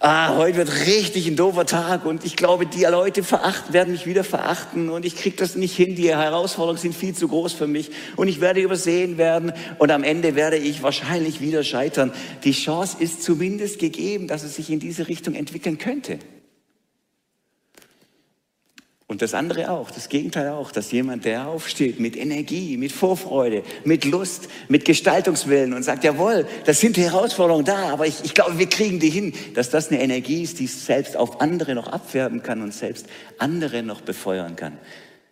ah, 0.00 0.38
heute 0.38 0.56
wird 0.56 0.86
richtig 0.86 1.26
ein 1.26 1.36
doofer 1.36 1.66
Tag 1.66 2.06
und 2.06 2.24
ich 2.24 2.34
glaube, 2.34 2.64
die 2.64 2.84
Leute 2.84 3.22
verachten, 3.22 3.74
werden 3.74 3.92
mich 3.92 4.06
wieder 4.06 4.24
verachten 4.24 4.88
und 4.88 5.04
ich 5.04 5.14
kriege 5.14 5.36
das 5.36 5.54
nicht 5.54 5.76
hin, 5.76 5.96
die 5.96 6.08
Herausforderungen 6.08 6.80
sind 6.80 6.94
viel 6.94 7.14
zu 7.14 7.28
groß 7.28 7.52
für 7.52 7.66
mich 7.66 7.90
und 8.16 8.26
ich 8.26 8.40
werde 8.40 8.62
übersehen 8.62 9.18
werden 9.18 9.52
und 9.78 9.90
am 9.90 10.02
Ende 10.02 10.34
werde 10.34 10.56
ich 10.56 10.82
wahrscheinlich 10.82 11.42
wieder 11.42 11.62
scheitern. 11.62 12.10
Die 12.42 12.52
Chance 12.52 12.96
ist 13.00 13.22
zumindest 13.22 13.78
gegeben, 13.78 14.26
dass 14.26 14.42
es 14.42 14.56
sich 14.56 14.70
in 14.70 14.80
diese 14.80 15.08
Richtung 15.08 15.34
entwickeln 15.34 15.76
könnte. 15.76 16.20
Und 19.12 19.20
das 19.20 19.34
andere 19.34 19.70
auch, 19.70 19.90
das 19.90 20.08
Gegenteil 20.08 20.48
auch, 20.48 20.72
dass 20.72 20.90
jemand, 20.90 21.26
der 21.26 21.46
aufsteht 21.46 22.00
mit 22.00 22.16
Energie, 22.16 22.78
mit 22.78 22.92
Vorfreude, 22.92 23.62
mit 23.84 24.06
Lust, 24.06 24.48
mit 24.68 24.86
Gestaltungswillen 24.86 25.74
und 25.74 25.82
sagt, 25.82 26.02
jawohl, 26.02 26.46
das 26.64 26.80
sind 26.80 26.96
Herausforderungen 26.96 27.66
da, 27.66 27.90
aber 27.90 28.06
ich, 28.06 28.24
ich 28.24 28.32
glaube, 28.32 28.58
wir 28.58 28.70
kriegen 28.70 29.00
die 29.00 29.10
hin, 29.10 29.34
dass 29.52 29.68
das 29.68 29.90
eine 29.90 30.00
Energie 30.00 30.42
ist, 30.42 30.60
die 30.60 30.66
selbst 30.66 31.14
auf 31.14 31.42
andere 31.42 31.74
noch 31.74 31.88
abfärben 31.88 32.42
kann 32.42 32.62
und 32.62 32.72
selbst 32.72 33.06
andere 33.36 33.82
noch 33.82 34.00
befeuern 34.00 34.56
kann. 34.56 34.78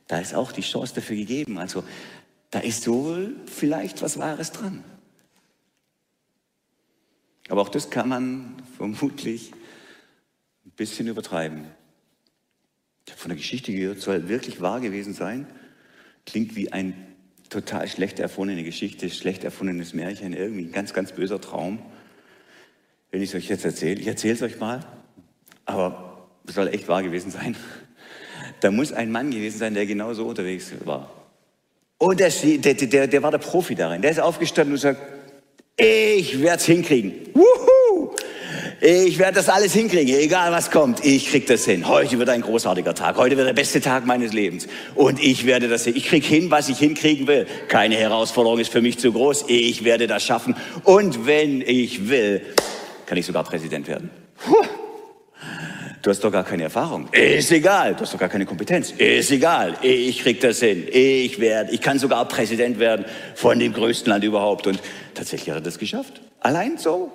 Da 0.09 0.19
ist 0.19 0.35
auch 0.35 0.53
die 0.53 0.61
Chance 0.61 0.97
dafür 0.97 1.17
gegeben. 1.17 1.57
Also 1.57 1.83
da 2.51 2.59
ist 2.59 2.87
wohl 2.87 3.35
vielleicht 3.47 4.03
was 4.03 4.19
Wahres 4.19 4.53
dran. 4.53 4.85
Aber 7.49 7.63
auch 7.63 7.71
das 7.71 7.89
kann 7.89 8.11
man 8.11 8.57
vermutlich 8.77 9.53
ein 10.67 10.73
bisschen 10.73 11.07
übertreiben. 11.07 11.80
Ich 13.07 13.13
habe 13.13 13.21
von 13.21 13.29
der 13.31 13.37
Geschichte 13.37 13.73
gehört, 13.73 14.01
soll 14.01 14.29
wirklich 14.29 14.61
wahr 14.61 14.81
gewesen 14.81 15.15
sein. 15.15 15.47
Klingt 16.27 16.57
wie 16.57 16.73
ein 16.73 16.95
total 17.49 17.89
schlecht 17.89 18.21
erfundene 18.21 18.63
Geschichte, 18.63 19.11
schlecht 19.11 19.45
erfundenes 19.45 19.93
Märchen, 19.93 20.33
irgendwie 20.33 20.67
ein 20.67 20.73
ganz, 20.73 20.95
ganz 20.95 21.13
böser 21.13 21.41
Traum. 21.41 21.81
Wenn 23.11 23.23
ich 23.23 23.31
es 23.31 23.35
euch 23.35 23.49
jetzt 23.49 23.65
erzähle, 23.65 24.01
ich 24.01 24.07
erzähle 24.07 24.35
es 24.35 24.43
euch 24.43 24.61
mal, 24.61 24.81
aber 25.65 26.29
es 26.47 26.55
soll 26.55 26.69
echt 26.69 26.89
wahr 26.89 27.03
gewesen 27.03 27.31
sein. 27.31 27.57
Da 28.61 28.71
muss 28.71 28.93
ein 28.93 29.11
Mann 29.11 29.31
gewesen 29.31 29.59
sein, 29.59 29.75
der 29.75 29.87
genau 29.87 30.13
so 30.15 30.27
unterwegs 30.27 30.73
war. 30.85 31.11
Und 31.99 32.21
der, 32.21 32.31
der, 32.31 32.75
der, 32.75 33.07
der 33.07 33.23
war 33.23 33.31
der 33.31 33.39
Profi 33.39 33.75
darin. 33.75 34.01
Der 34.01 34.11
ist 34.11 34.21
aufgestanden 34.21 34.75
und 34.75 34.79
sagt, 34.79 35.01
ich 35.77 36.41
werde 36.41 36.57
es 36.57 36.67
hinkriegen. 36.67 37.13
Wuhu! 37.35 37.70
Ich 38.83 39.19
werde 39.19 39.35
das 39.35 39.51
alles 39.51 39.75
hinkriegen, 39.75 40.15
egal 40.19 40.53
was 40.53 40.71
kommt. 40.71 41.05
Ich 41.05 41.29
krieg 41.29 41.47
das 41.47 41.67
hin. 41.67 41.87
Heute 41.87 42.19
wird 42.19 42.31
ein 42.31 42.41
großartiger 42.41 42.95
Tag. 42.95 43.19
Heute 43.19 43.37
wird 43.37 43.47
der 43.47 43.53
beste 43.53 43.83
Tag 43.83 44.07
meines 44.07 44.33
Lebens. 44.33 44.69
Und 44.95 45.23
ich 45.23 45.45
werde 45.45 45.69
das 45.69 45.85
hin. 45.85 45.95
Ich 45.97 46.07
krieg 46.07 46.25
hin, 46.25 46.51
was 46.51 46.71
ich 46.71 46.79
hinkriegen 46.79 47.27
will. 47.27 47.47
Keine 47.69 47.97
Herausforderung 47.97 48.59
ist 48.59 48.73
für 48.73 48.81
mich 48.81 48.99
zu 48.99 49.13
groß. 49.13 49.45
Ich 49.49 49.85
werde 49.85 50.07
das 50.07 50.25
schaffen. 50.25 50.57
Und 50.85 51.27
wenn 51.27 51.61
ich 51.61 52.09
will, 52.09 52.41
kann 53.05 53.19
ich 53.19 53.27
sogar 53.27 53.45
Präsident 53.45 53.87
werden. 53.87 54.09
Puh. 54.43 54.65
Du 56.01 56.09
hast 56.09 56.25
doch 56.25 56.33
gar 56.33 56.45
keine 56.45 56.63
Erfahrung. 56.63 57.09
Ist 57.13 57.53
egal. 57.53 57.95
Du 57.95 58.01
hast 58.01 58.15
doch 58.15 58.19
gar 58.19 58.31
keine 58.31 58.47
Kompetenz. 58.47 58.93
Ist 58.93 59.31
egal. 59.31 59.75
Ich 59.83 60.23
krieg 60.23 60.41
das 60.41 60.61
hin. 60.61 60.87
Ich 60.91 61.39
werde, 61.39 61.71
ich 61.73 61.83
kann 61.83 61.99
sogar 61.99 62.27
Präsident 62.27 62.79
werden 62.79 63.05
von 63.35 63.59
dem 63.59 63.75
größten 63.75 64.09
Land 64.11 64.25
überhaupt. 64.25 64.67
Und 64.67 64.81
tatsächlich 65.13 65.51
hat 65.51 65.59
er 65.59 65.61
das 65.61 65.79
geschafft. 65.79 66.23
Allein 66.41 66.79
so. 66.79 67.13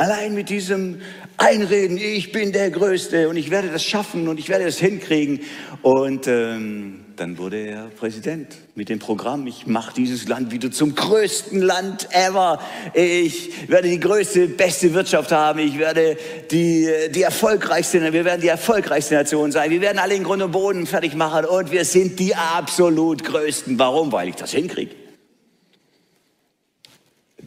Allein 0.00 0.32
mit 0.32 0.48
diesem 0.48 1.02
Einreden, 1.36 1.98
ich 1.98 2.32
bin 2.32 2.52
der 2.52 2.70
Größte 2.70 3.28
und 3.28 3.36
ich 3.36 3.50
werde 3.50 3.68
das 3.68 3.84
schaffen 3.84 4.28
und 4.28 4.40
ich 4.40 4.48
werde 4.48 4.64
es 4.64 4.78
hinkriegen. 4.78 5.40
Und 5.82 6.26
ähm, 6.26 7.04
dann 7.16 7.36
wurde 7.36 7.58
er 7.58 7.82
Präsident 7.88 8.56
mit 8.74 8.88
dem 8.88 8.98
Programm, 8.98 9.46
ich 9.46 9.66
mache 9.66 9.92
dieses 9.92 10.26
Land 10.26 10.52
wieder 10.52 10.70
zum 10.70 10.94
größten 10.94 11.60
Land 11.60 12.08
ever. 12.12 12.60
Ich 12.94 13.68
werde 13.68 13.90
die 13.90 14.00
größte, 14.00 14.48
beste 14.48 14.94
Wirtschaft 14.94 15.32
haben. 15.32 15.58
Ich 15.58 15.78
werde 15.78 16.16
die, 16.50 16.88
die 17.14 17.20
erfolgreichste, 17.20 18.00
wir 18.10 18.24
werden 18.24 18.40
die 18.40 18.48
erfolgreichste 18.48 19.16
Nation 19.16 19.52
sein. 19.52 19.70
Wir 19.70 19.82
werden 19.82 19.98
alle 19.98 20.14
in 20.14 20.24
Grund 20.24 20.42
und 20.42 20.52
Boden 20.52 20.86
fertig 20.86 21.14
machen 21.14 21.44
und 21.44 21.72
wir 21.72 21.84
sind 21.84 22.18
die 22.18 22.34
absolut 22.34 23.22
Größten. 23.22 23.78
Warum? 23.78 24.12
Weil 24.12 24.30
ich 24.30 24.36
das 24.36 24.52
hinkriege. 24.52 24.94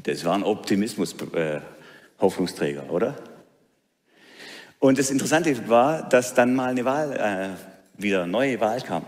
Das 0.04 0.24
war 0.24 0.36
ein 0.36 0.44
Optimismus. 0.44 1.16
Äh, 1.34 1.62
Hoffnungsträger, 2.24 2.90
oder? 2.90 3.16
Und 4.80 4.98
das 4.98 5.12
Interessante 5.12 5.70
war, 5.70 6.10
dass 6.10 6.34
dann 6.34 6.56
mal 6.56 6.72
eine 6.72 6.84
Wahl, 6.84 7.12
äh, 7.14 8.02
wieder 8.02 8.24
eine 8.24 8.32
neue 8.32 8.60
Wahl 8.60 8.82
kam. 8.82 9.06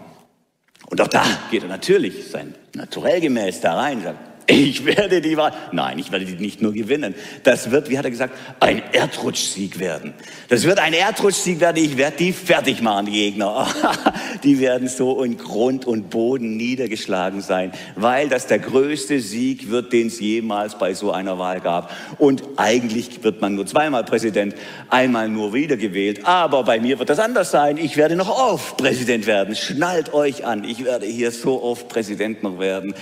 Und 0.88 1.02
auch 1.02 1.08
da 1.08 1.24
geht 1.50 1.64
er 1.64 1.70
natürlich 1.70 2.30
sein 2.30 2.54
naturell 2.76 3.20
gemäß 3.20 3.62
da 3.62 3.74
rein, 3.74 4.04
sagt, 4.04 4.20
ich 4.48 4.86
werde 4.86 5.22
die 5.22 5.38
Wahl, 5.38 5.54
nein, 5.72 5.98
ich 5.98 6.12
werde 6.12 6.26
die 6.26 6.36
nicht 6.36 6.62
nur 6.62 6.72
gewinnen. 6.72 7.16
Das 7.44 7.72
wird, 7.72 7.90
wie 7.90 7.98
hat 7.98 8.06
er 8.06 8.12
gesagt, 8.12 8.36
ein 8.60 8.84
Erdrutschsieg 8.92 9.80
werden. 9.80 10.14
Das 10.50 10.66
wird 10.66 10.78
ein 10.78 10.94
Erdrutschsieg 10.94 11.60
werden. 11.60 11.84
Ich 11.84 11.98
werde 11.98 12.18
die 12.18 12.32
fertig 12.32 12.82
machen, 12.82 13.08
die 13.08 13.14
Gegner. 13.14 13.68
die 14.44 14.60
werden 14.60 14.88
so 14.88 15.24
in 15.24 15.38
Grund 15.38 15.86
und 15.86 16.12
Boden 16.12 16.58
niedergeschlagen 16.58 17.42
sein, 17.42 17.72
weil 17.96 18.30
das 18.30 18.46
der 18.46 18.60
größte 18.60 19.20
Sieg 19.20 19.72
wird, 19.72 19.92
den 19.92 20.08
es 20.08 20.20
jemals 20.20 20.78
bei 20.78 20.94
so 20.94 21.12
einer 21.12 21.40
Wahl 21.40 21.60
gab. 21.60 21.92
Und 22.20 22.44
eigentlich 22.58 23.24
wird 23.24 23.42
man 23.42 23.56
nur 23.56 23.66
zweimal 23.66 24.04
Präsident, 24.04 24.54
einmal 24.90 25.28
nur 25.28 25.54
wiedergewählt. 25.54 26.24
Aber 26.26 26.64
bei 26.64 26.80
mir 26.80 27.00
wird 27.00 27.10
das 27.10 27.20
anders 27.20 27.50
sein. 27.50 27.78
Ich 27.78 27.98
werde 27.98 28.16
noch 28.16 28.30
oft 28.30 28.78
Präsident 28.78 29.26
werden. 29.26 29.56
Schnallt 29.56 30.14
euch 30.14 30.46
an. 30.46 30.64
Ich 30.66 30.86
werde 30.86 31.08
hier 31.08 31.32
so 31.32 31.64
oft 31.64 31.88
Präsident 31.88 32.44
noch 32.44 32.60
werden, 32.60 32.94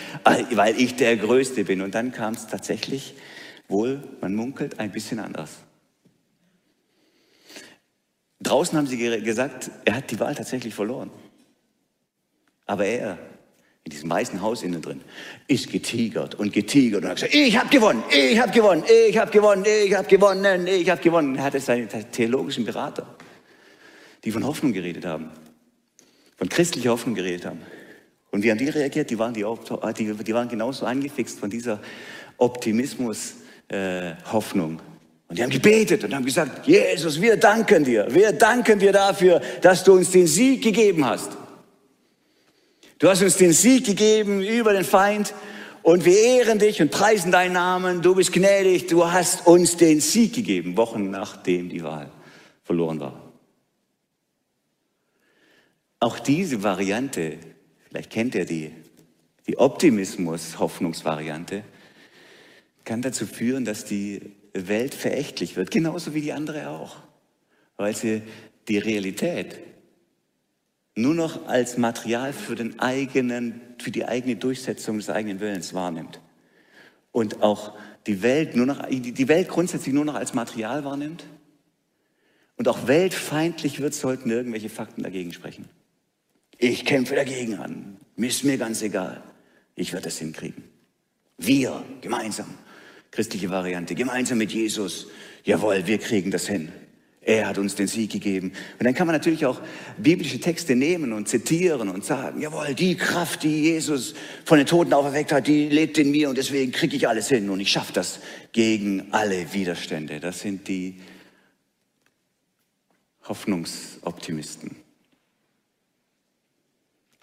weil 0.52 0.80
ich 0.80 0.96
der 0.96 1.18
größte 1.18 1.33
Größte 1.34 1.63
bin. 1.63 1.82
Und 1.82 1.96
dann 1.96 2.12
kam 2.12 2.36
es 2.36 2.46
tatsächlich 2.46 3.16
wohl, 3.68 4.04
man 4.22 4.36
munkelt, 4.36 4.80
ein 4.80 4.92
bisschen 4.92 5.20
anders. 5.20 5.50
Draußen 8.40 8.78
haben 8.78 8.86
sie 8.86 8.98
gesagt, 8.98 9.72
er 9.84 9.96
hat 9.96 10.12
die 10.12 10.20
Wahl 10.20 10.36
tatsächlich 10.36 10.75
verloren. 10.75 11.10
Aber 12.68 12.86
er, 12.86 13.18
in 13.84 13.90
diesem 13.90 14.12
weißen 14.12 14.42
Haus 14.42 14.62
innen 14.62 14.82
drin, 14.82 15.02
ist 15.48 15.72
getigert 15.72 16.36
und 16.36 16.54
getigert 16.54 17.04
und 17.04 17.10
hat 17.10 17.16
gesagt, 17.16 17.34
ich 17.34 17.58
habe 17.58 17.70
gewonnen, 17.70 18.04
ich 18.12 18.40
habe 18.40 18.52
gewonnen, 18.52 18.84
ich 19.08 19.18
habe 19.18 19.32
gewonnen, 19.32 19.66
ich 19.66 19.96
habe 19.96 20.08
gewonnen, 20.08 20.68
ich 20.68 20.90
habe 20.90 21.02
gewonnen. 21.02 21.36
Er 21.36 21.44
hatte 21.46 21.60
seine 21.60 21.88
theologischen 22.12 22.63
Berater, 22.63 23.08
die 24.24 24.30
von 24.30 24.46
Hoffnung 24.46 24.72
geredet 24.72 25.06
haben, 25.06 25.32
von 26.38 26.48
christlicher 26.48 26.92
Hoffnung 26.92 27.16
geredet 27.16 27.48
haben. 27.48 27.62
Und 28.34 28.42
wie 28.42 28.50
haben 28.50 28.58
die 28.58 28.68
reagiert? 28.68 29.12
Die 29.12 29.20
waren, 29.20 29.36
die, 29.36 29.46
die, 29.96 30.12
die 30.12 30.34
waren 30.34 30.50
genauso 30.50 30.88
angefixt 30.88 31.40
von 31.40 31.52
dieser 31.52 31.80
Optimismus-Hoffnung. 32.38 34.80
Äh, 34.80 34.82
und 35.28 35.38
die 35.38 35.44
haben 35.44 35.52
gebetet 35.52 36.04
und 36.04 36.16
haben 36.16 36.25
gesagt, 36.25 36.66
Jesus, 36.66 37.22
wir 37.22 37.38
danken 37.38 37.84
dir. 37.84 38.08
Wir 38.10 38.32
danken 38.32 38.80
dir 38.80 38.92
dafür, 38.92 39.40
dass 39.62 39.84
du 39.84 39.94
uns 39.94 40.10
den 40.10 40.25
Sieg 40.25 40.63
gegeben 40.63 41.06
hast. 41.06 41.38
Du 42.98 43.08
hast 43.08 43.22
uns 43.22 43.38
den 43.38 43.54
Sieg 43.54 43.86
gegeben 43.86 44.42
über 44.42 44.74
den 44.74 44.84
Feind 44.84 45.36
und 45.84 46.04
wir 46.04 46.18
ehren 46.18 46.58
dich 46.58 46.82
und 46.82 46.90
preisen 46.90 47.32
deinen 47.32 47.54
Namen. 47.54 48.02
Du 48.02 48.16
bist 48.16 48.34
gnädig. 48.34 48.88
Du 48.88 49.12
hast 49.12 49.46
uns 49.46 49.78
den 49.78 50.02
Sieg 50.02 50.34
gegeben, 50.34 50.75
Wochen 50.75 51.12
nachdem 51.12 51.70
die 51.70 51.84
Wahl 51.84 52.10
verloren 52.63 53.00
war. 53.00 53.32
Auch 56.00 56.18
diese 56.18 56.63
Variante 56.63 57.38
vielleicht 57.94 58.10
kennt 58.10 58.34
ihr 58.34 58.46
die, 58.46 58.72
die 59.46 59.60
Optimismus-Hoffnungsvariante, 59.60 61.64
kann 62.86 63.04
dazu 63.04 63.28
führen, 63.28 63.66
dass 63.66 63.86
die 63.86 64.32
Welt 64.54 64.96
verächtlich 64.96 65.58
wird, 65.58 65.70
genauso 65.70 66.16
wie 66.16 66.22
die 66.22 66.34
andere 66.34 66.70
auch, 66.70 66.96
weil 67.78 67.96
sie 67.96 68.24
die 68.68 68.80
Realität 68.80 69.60
nur 70.96 71.14
noch 71.14 71.48
als 71.48 71.78
Material 71.78 72.34
für, 72.34 72.56
den 72.56 72.80
eigenen, 72.80 73.62
für 73.80 73.92
die 73.92 74.06
eigene 74.06 74.38
Durchsetzung 74.38 74.98
des 74.98 75.12
eigenen 75.12 75.40
Willens 75.40 75.76
wahrnimmt. 75.76 76.20
Und 77.12 77.44
auch 77.44 77.78
die 78.08 78.24
Welt, 78.24 78.56
nur 78.56 78.66
noch, 78.66 78.88
die 78.90 79.28
Welt 79.28 79.50
grundsätzlich 79.50 79.94
nur 79.94 80.06
noch 80.06 80.16
als 80.16 80.34
Material 80.34 80.84
wahrnimmt 80.84 81.26
und 82.58 82.68
auch 82.68 82.88
weltfeindlich 82.88 83.82
wird, 83.82 83.94
sollten 83.94 84.32
irgendwelche 84.32 84.70
Fakten 84.70 85.04
dagegen 85.04 85.32
sprechen. 85.32 85.70
Ich 86.63 86.86
kämpfe 86.86 87.13
dagegen 87.15 87.55
an. 87.55 87.98
Mir 88.15 88.29
ist 88.29 88.46
mir 88.46 88.58
ganz 88.58 88.82
egal. 88.84 89.22
Ich 89.75 89.91
werde 89.91 90.08
es 90.08 90.20
hinkriegen. 90.20 90.63
Wir 91.38 91.84
gemeinsam. 92.00 92.46
Christliche 93.12 93.50
Variante. 93.50 93.96
Gemeinsam 93.96 94.38
mit 94.38 94.53
Jesus. 94.53 95.08
Jawohl, 95.43 95.86
wir 95.86 95.98
kriegen 95.98 96.32
das 96.32 96.48
hin. 96.48 96.72
Er 97.20 97.48
hat 97.48 97.58
uns 97.58 97.75
den 97.75 97.88
Sieg 97.88 98.13
gegeben. 98.13 98.53
Und 98.79 98.86
dann 98.86 98.93
kann 98.93 99.08
man 99.08 99.13
natürlich 99.13 99.46
auch 99.46 99.60
biblische 99.98 100.39
Texte 100.39 100.77
nehmen 100.77 101.12
und 101.12 101.27
zitieren 101.27 101.89
und 101.89 102.05
sagen, 102.05 102.39
jawohl, 102.39 102.74
die 102.75 102.96
Kraft, 102.96 103.43
die 103.43 103.63
Jesus 103.63 104.13
von 104.46 104.58
den 104.58 104.65
Toten 104.65 104.93
auferweckt 104.93 105.34
hat, 105.34 105.48
die 105.48 105.67
lebt 105.67 105.98
in 105.98 106.12
mir 106.12 106.29
und 106.29 106.38
deswegen 106.38 106.72
kriege 106.72 106.96
ich 106.96 107.10
alles 107.10 107.27
hin 107.27 107.50
und 107.50 107.60
ich 107.60 107.74
schaffe 107.74 107.91
das 107.91 108.22
gegen 108.53 109.12
alle 109.12 109.51
Widerstände. 109.51 110.22
Das 110.22 110.39
sind 110.39 110.70
die 110.70 111.01
Hoffnungsoptimisten. 113.27 114.83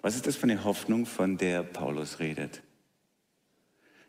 Was 0.01 0.15
ist 0.15 0.27
das 0.27 0.35
für 0.35 0.43
eine 0.43 0.63
Hoffnung, 0.63 1.05
von 1.05 1.37
der 1.37 1.63
Paulus 1.63 2.19
redet? 2.19 2.61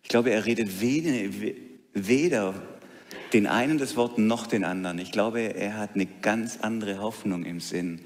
Ich 0.03 0.09
glaube, 0.09 0.31
er 0.31 0.47
redet 0.47 0.81
weder 0.81 2.55
den 3.33 3.47
einen 3.47 3.79
das 3.79 3.97
Wort 3.97 4.19
noch 4.19 4.47
den 4.47 4.65
anderen. 4.65 4.99
Ich 4.99 5.13
glaube, 5.13 5.41
er 5.41 5.77
hat 5.77 5.95
eine 5.95 6.07
ganz 6.07 6.59
andere 6.61 7.01
Hoffnung 7.01 7.45
im 7.45 7.61
Sinn 7.61 8.01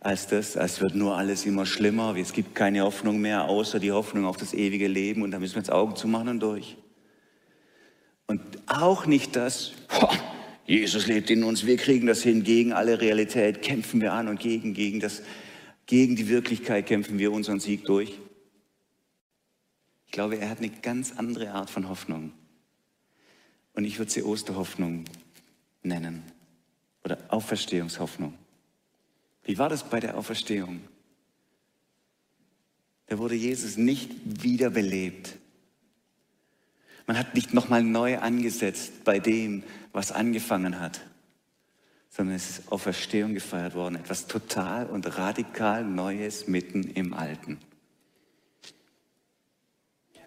als 0.00 0.26
das, 0.26 0.56
als 0.56 0.80
wird 0.80 0.94
nur 0.94 1.16
alles 1.16 1.46
immer 1.46 1.66
schlimmer. 1.66 2.16
Es 2.16 2.32
gibt 2.32 2.54
keine 2.54 2.82
Hoffnung 2.82 3.20
mehr, 3.20 3.48
außer 3.48 3.78
die 3.78 3.92
Hoffnung 3.92 4.24
auf 4.24 4.36
das 4.36 4.54
ewige 4.54 4.88
Leben 4.88 5.22
und 5.22 5.30
da 5.30 5.38
müssen 5.38 5.54
wir 5.54 5.60
jetzt 5.60 5.70
Augen 5.70 5.94
zumachen 5.94 6.28
und 6.28 6.40
durch. 6.40 6.76
Und 8.26 8.40
auch 8.66 9.06
nicht 9.06 9.36
das, 9.36 9.72
Jesus 10.66 11.06
lebt 11.06 11.30
in 11.30 11.44
uns, 11.44 11.66
wir 11.66 11.76
kriegen 11.76 12.06
das 12.06 12.22
hin, 12.22 12.42
gegen 12.44 12.72
alle 12.72 13.00
Realität 13.00 13.62
kämpfen 13.62 14.00
wir 14.00 14.12
an 14.12 14.28
und 14.28 14.40
gegen, 14.40 14.74
gegen, 14.74 15.00
das, 15.00 15.22
gegen 15.86 16.16
die 16.16 16.28
Wirklichkeit 16.28 16.86
kämpfen 16.86 17.18
wir 17.18 17.32
unseren 17.32 17.60
Sieg 17.60 17.84
durch. 17.84 18.18
Ich 20.06 20.12
glaube, 20.12 20.36
er 20.36 20.50
hat 20.50 20.58
eine 20.58 20.70
ganz 20.70 21.12
andere 21.12 21.52
Art 21.52 21.70
von 21.70 21.88
Hoffnung. 21.88 22.32
Und 23.74 23.84
ich 23.84 23.98
würde 23.98 24.10
sie 24.10 24.22
Osterhoffnung 24.22 25.04
nennen 25.82 26.22
oder 27.04 27.18
Auferstehungshoffnung. 27.28 28.34
Wie 29.44 29.58
war 29.58 29.68
das 29.68 29.88
bei 29.88 30.00
der 30.00 30.16
Auferstehung? 30.16 30.80
Da 33.06 33.18
wurde 33.18 33.34
Jesus 33.34 33.76
nicht 33.76 34.10
wiederbelebt. 34.42 35.36
Man 37.06 37.18
hat 37.18 37.34
nicht 37.34 37.52
nochmal 37.52 37.82
neu 37.82 38.18
angesetzt 38.18 39.04
bei 39.04 39.18
dem, 39.18 39.64
was 39.92 40.12
angefangen 40.12 40.78
hat, 40.78 41.00
sondern 42.14 42.36
es 42.36 42.50
ist 42.50 42.72
Auferstehung 42.72 43.32
gefeiert 43.32 43.74
worden. 43.74 43.96
Etwas 43.96 44.26
total 44.26 44.86
und 44.86 45.16
radikal 45.16 45.82
Neues 45.82 46.46
mitten 46.46 46.82
im 46.90 47.14
Alten. 47.14 47.58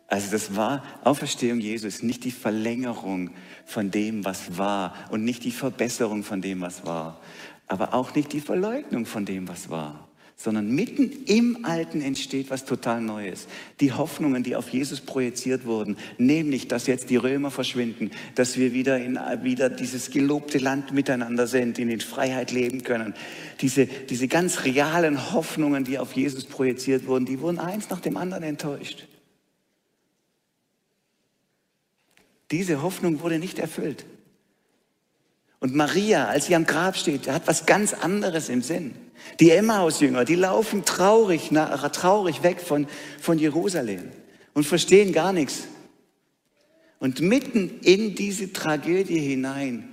Also 0.08 0.32
das 0.32 0.56
war 0.56 0.84
Auferstehung 1.04 1.60
Jesus, 1.60 2.01
nicht 2.01 2.24
die 2.24 2.32
Verlängerung 2.32 3.32
von 3.65 3.92
dem, 3.92 4.25
was 4.25 4.58
war 4.58 4.94
und 5.12 5.24
nicht 5.24 5.44
die 5.44 5.51
Verbesserung 5.51 6.24
von 6.24 6.42
dem, 6.42 6.62
was 6.62 6.86
war, 6.86 7.22
aber 7.68 7.94
auch 7.94 8.13
nicht 8.15 8.34
die 8.34 8.42
Verleugnung 8.42 9.06
von 9.06 9.25
dem, 9.25 9.48
was 9.48 9.70
war, 9.70 10.04
sondern 10.38 10.70
mitten 10.70 11.12
im 11.25 11.63
Alten 11.63 12.01
entsteht 12.01 12.50
was 12.50 12.65
total 12.65 13.01
Neues. 13.01 13.48
Die 13.80 13.94
Hoffnungen, 13.94 14.44
die 14.44 14.56
auf 14.56 14.70
Jesus 14.70 15.00
projiziert 15.01 15.65
wurden, 15.65 15.98
nämlich, 16.18 16.68
dass 16.68 16.88
jetzt 16.88 17.10
die 17.10 17.15
Römer 17.15 17.51
verschwinden, 17.51 18.12
dass 18.36 18.58
wir 18.58 18.74
wieder 18.74 18.98
in 18.98 19.18
wieder 19.44 19.70
dieses 19.70 20.12
gelobte 20.12 20.58
Land 20.58 20.92
miteinander 20.92 21.48
sind, 21.48 21.80
in 21.80 21.88
den 21.88 22.01
Freiheit 22.01 22.51
leben 22.51 22.84
können. 22.84 23.13
Diese, 23.62 23.86
diese 23.86 24.27
ganz 24.27 24.65
realen 24.65 25.32
Hoffnungen, 25.32 25.86
die 25.86 26.00
auf 26.00 26.13
Jesus 26.13 26.46
projiziert 26.46 27.08
wurden, 27.08 27.25
die 27.25 27.39
wurden 27.39 27.60
eins 27.60 27.89
nach 27.89 28.01
dem 28.01 28.18
anderen 28.18 28.44
enttäuscht. 28.44 29.08
Diese 32.51 32.82
Hoffnung 32.82 33.22
wurde 33.22 33.39
nicht 33.39 33.58
erfüllt. 33.58 34.06
Und 35.65 35.74
Maria, 35.74 36.27
als 36.27 36.45
sie 36.45 36.55
am 36.55 36.67
Grab 36.67 36.95
steht, 36.95 37.27
hat 37.27 37.48
was 37.48 37.65
ganz 37.65 37.95
anderes 37.95 38.50
im 38.50 38.62
Sinn. 38.62 38.93
Die 39.40 39.50
Emmaus-Jünger, 39.50 40.24
die 40.24 40.35
laufen 40.35 40.85
traurig, 40.85 41.50
traurig 41.92 42.44
weg 42.44 42.61
von, 42.61 42.85
von 43.20 43.40
Jerusalem 43.40 44.11
und 44.53 44.68
verstehen 44.68 45.11
gar 45.11 45.33
nichts. 45.33 45.63
Und 47.00 47.20
mitten 47.20 47.79
in 47.81 48.13
diese 48.13 48.53
Tragödie 48.53 49.18
hinein 49.18 49.90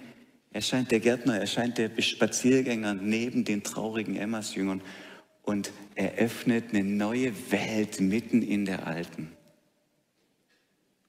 erscheint 0.51 0.91
der 0.91 1.01
Gärtner, 1.01 1.41
erscheint 1.41 1.79
der 1.79 1.91
Spaziergänger 1.99 2.93
neben 2.93 3.47
den 3.47 3.63
traurigen 3.63 4.17
Emmaus-Jüngern 4.17 4.83
und 5.41 5.73
eröffnet 5.95 6.65
eine 6.75 6.85
neue 6.85 7.33
Welt 7.51 7.99
mitten 7.99 8.43
in 8.43 8.67
der 8.67 8.87
alten. 8.87 9.33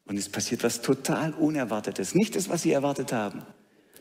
Und 0.05 0.15
es 0.15 0.29
passiert 0.29 0.63
was 0.63 0.81
total 0.81 1.33
Unerwartetes. 1.33 2.15
Nicht 2.15 2.37
das, 2.37 2.47
was 2.47 2.61
sie 2.61 2.71
erwartet 2.71 3.11
haben. 3.11 3.45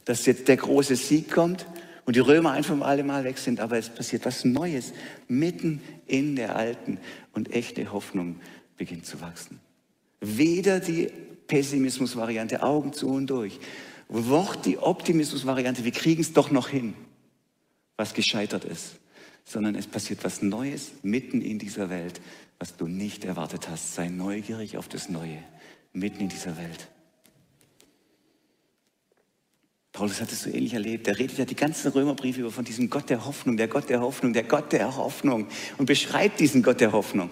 Dass 0.05 0.27
jetzt 0.27 0.49
der 0.49 0.57
große 0.57 0.97
Sieg 0.97 1.31
kommt 1.31 1.67
und 2.05 2.17
die 2.17 2.21
Römer 2.21 2.53
einfach 2.53 2.79
alle 2.81 3.05
Mal 3.05 3.25
weg 3.25 3.39
sind. 3.39 3.61
Aber 3.61 3.79
es 3.79 3.89
passiert 3.89 4.25
was 4.25 4.45
Neues 4.45 4.93
mitten 5.29 5.81
in 6.07 6.37
der 6.37 6.57
alten. 6.57 6.99
Und 7.33 7.53
echte 7.53 7.93
Hoffnung 7.93 8.41
beginnt 8.77 9.07
zu 9.07 9.21
wachsen. 9.21 9.61
Weder 10.21 10.81
die 10.81 11.09
Pessimismus-Variante, 11.47 12.63
Augen 12.63 12.93
zu 12.93 13.09
und 13.09 13.29
durch, 13.29 13.59
noch 14.09 14.57
die 14.57 14.79
Optimismus-Variante, 14.79 15.85
wir 15.85 15.93
kriegen 15.93 16.21
es 16.21 16.33
doch 16.33 16.51
noch 16.51 16.69
hin, 16.69 16.95
was 17.97 18.15
gescheitert 18.15 18.65
ist. 18.65 18.97
Sondern 19.45 19.75
es 19.75 19.87
passiert 19.87 20.25
was 20.25 20.43
Neues 20.43 20.93
mitten 21.03 21.41
in 21.41 21.59
dieser 21.59 21.91
Welt, 21.91 22.21
was 22.59 22.77
du 22.77 22.87
nicht 22.87 23.25
erwartet 23.25 23.69
hast. 23.69 23.95
Sei 23.95 24.09
neugierig 24.09 24.77
auf 24.77 24.89
das 24.89 25.09
Neue 25.09 25.39
mitten 25.93 26.21
in 26.21 26.29
dieser 26.29 26.57
Welt. 26.57 26.89
Paulus 29.93 30.23
hat 30.23 30.33
es 30.33 30.43
so 30.43 30.51
ähnlich 30.51 30.73
erlebt. 30.73 31.07
Er 31.07 31.19
redet 31.19 31.37
ja 31.37 31.45
die 31.45 31.55
ganzen 31.55 31.93
Römerbriefe 31.93 32.41
über 32.41 32.51
von 32.51 32.65
diesem 32.65 32.89
Gott 32.89 33.11
der 33.11 33.27
Hoffnung, 33.27 33.59
der 33.59 33.69
Gott 33.69 33.91
der 33.91 34.01
Hoffnung, 34.01 34.33
der 34.33 34.45
Gott 34.45 34.73
der 34.73 34.97
Hoffnung 34.97 35.49
und 35.77 35.85
beschreibt 35.85 36.41
diesen 36.41 36.63
Gott 36.63 36.81
der 36.81 36.93
Hoffnung. 36.93 37.29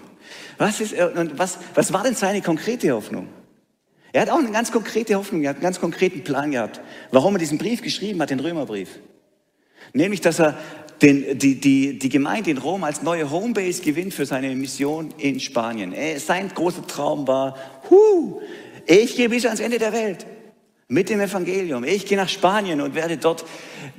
Was, 0.59 0.79
ist, 0.79 0.93
und 0.93 1.39
was, 1.39 1.57
was 1.73 1.91
war 1.91 2.03
denn 2.03 2.13
seine 2.13 2.41
konkrete 2.41 2.91
Hoffnung? 2.91 3.27
Er 4.13 4.21
hat 4.21 4.29
auch 4.29 4.37
eine 4.37 4.51
ganz 4.51 4.71
konkrete 4.71 5.15
Hoffnung, 5.15 5.41
er 5.41 5.49
hat 5.49 5.55
einen 5.55 5.63
ganz 5.63 5.79
konkreten 5.79 6.23
Plan 6.23 6.51
gehabt, 6.51 6.81
warum 7.11 7.35
er 7.35 7.39
diesen 7.39 7.57
Brief 7.57 7.81
geschrieben 7.81 8.21
hat, 8.21 8.29
den 8.29 8.39
Römerbrief. 8.39 8.99
Nämlich, 9.93 10.21
dass 10.21 10.39
er 10.39 10.57
den, 11.01 11.39
die, 11.39 11.59
die, 11.59 11.97
die 11.97 12.09
Gemeinde 12.09 12.51
in 12.51 12.59
Rom 12.59 12.83
als 12.83 13.01
neue 13.01 13.31
Homebase 13.31 13.81
gewinnt 13.81 14.13
für 14.13 14.27
seine 14.27 14.53
Mission 14.55 15.11
in 15.17 15.39
Spanien. 15.39 15.95
Sein 16.17 16.49
großer 16.49 16.85
Traum 16.85 17.27
war, 17.27 17.57
Huh, 17.89 18.39
ich 18.85 19.15
gehe 19.15 19.29
bis 19.29 19.45
ans 19.45 19.61
Ende 19.61 19.79
der 19.79 19.93
Welt 19.93 20.27
mit 20.91 21.09
dem 21.09 21.21
Evangelium. 21.21 21.85
Ich 21.85 22.05
gehe 22.05 22.17
nach 22.17 22.27
Spanien 22.27 22.81
und 22.81 22.95
werde 22.95 23.15
dort 23.15 23.45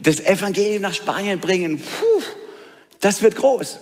das 0.03 0.21
Evangelium 0.21 0.83
nach 0.83 0.93
Spanien 0.93 1.41
bringen. 1.41 1.79
Puh, 1.79 2.23
das 3.01 3.23
wird 3.23 3.35
groß. 3.35 3.81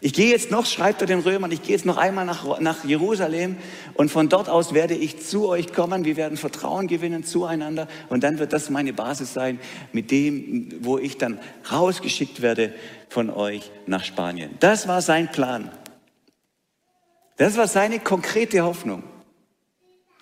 Ich 0.00 0.14
gehe 0.14 0.30
jetzt 0.30 0.50
noch, 0.50 0.64
schreibt 0.64 1.02
er 1.02 1.06
den 1.06 1.18
Römern, 1.18 1.52
ich 1.52 1.60
gehe 1.60 1.72
jetzt 1.72 1.84
noch 1.84 1.98
einmal 1.98 2.24
nach, 2.24 2.58
nach 2.58 2.84
Jerusalem 2.84 3.58
und 3.92 4.10
von 4.10 4.30
dort 4.30 4.48
aus 4.48 4.72
werde 4.72 4.94
ich 4.94 5.20
zu 5.20 5.46
euch 5.46 5.74
kommen. 5.74 6.06
Wir 6.06 6.16
werden 6.16 6.38
Vertrauen 6.38 6.86
gewinnen 6.86 7.22
zueinander 7.22 7.86
und 8.08 8.24
dann 8.24 8.38
wird 8.38 8.54
das 8.54 8.70
meine 8.70 8.94
Basis 8.94 9.34
sein, 9.34 9.60
mit 9.92 10.10
dem, 10.10 10.70
wo 10.80 10.96
ich 10.96 11.18
dann 11.18 11.38
rausgeschickt 11.70 12.40
werde 12.40 12.72
von 13.10 13.28
euch 13.28 13.70
nach 13.86 14.04
Spanien. 14.06 14.56
Das 14.60 14.88
war 14.88 15.02
sein 15.02 15.30
Plan. 15.30 15.70
Das 17.36 17.58
war 17.58 17.68
seine 17.68 18.00
konkrete 18.00 18.62
Hoffnung, 18.62 19.02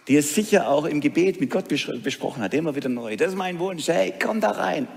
die 0.08 0.16
er 0.16 0.22
sicher 0.22 0.68
auch 0.68 0.86
im 0.86 1.00
Gebet 1.00 1.38
mit 1.38 1.50
Gott 1.50 1.68
besprochen 1.68 2.42
hat, 2.42 2.54
immer 2.54 2.74
wieder 2.74 2.88
neu. 2.88 3.16
Das 3.16 3.28
ist 3.28 3.36
mein 3.36 3.58
Wunsch, 3.58 3.88
hey, 3.88 4.14
komm 4.20 4.40
da 4.40 4.52
rein. 4.52 4.88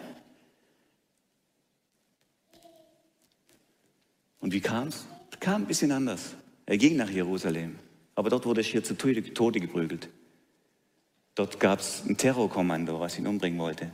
Und 4.40 4.54
wie 4.54 4.62
kam 4.62 4.88
es? 4.88 5.06
Kam 5.40 5.64
ein 5.64 5.68
bisschen 5.68 5.92
anders. 5.92 6.36
Er 6.66 6.78
ging 6.78 6.96
nach 6.96 7.10
Jerusalem, 7.10 7.78
aber 8.16 8.30
dort 8.30 8.46
wurde 8.46 8.62
er 8.62 8.66
hier 8.66 8.84
zu 8.84 8.96
Tode 8.96 9.60
geprügelt. 9.60 10.08
Dort 11.36 11.60
gab 11.60 11.80
es 11.80 12.04
ein 12.08 12.16
Terrorkommando, 12.16 13.00
was 13.00 13.18
ihn 13.18 13.28
umbringen 13.28 13.60
wollte. 13.60 13.92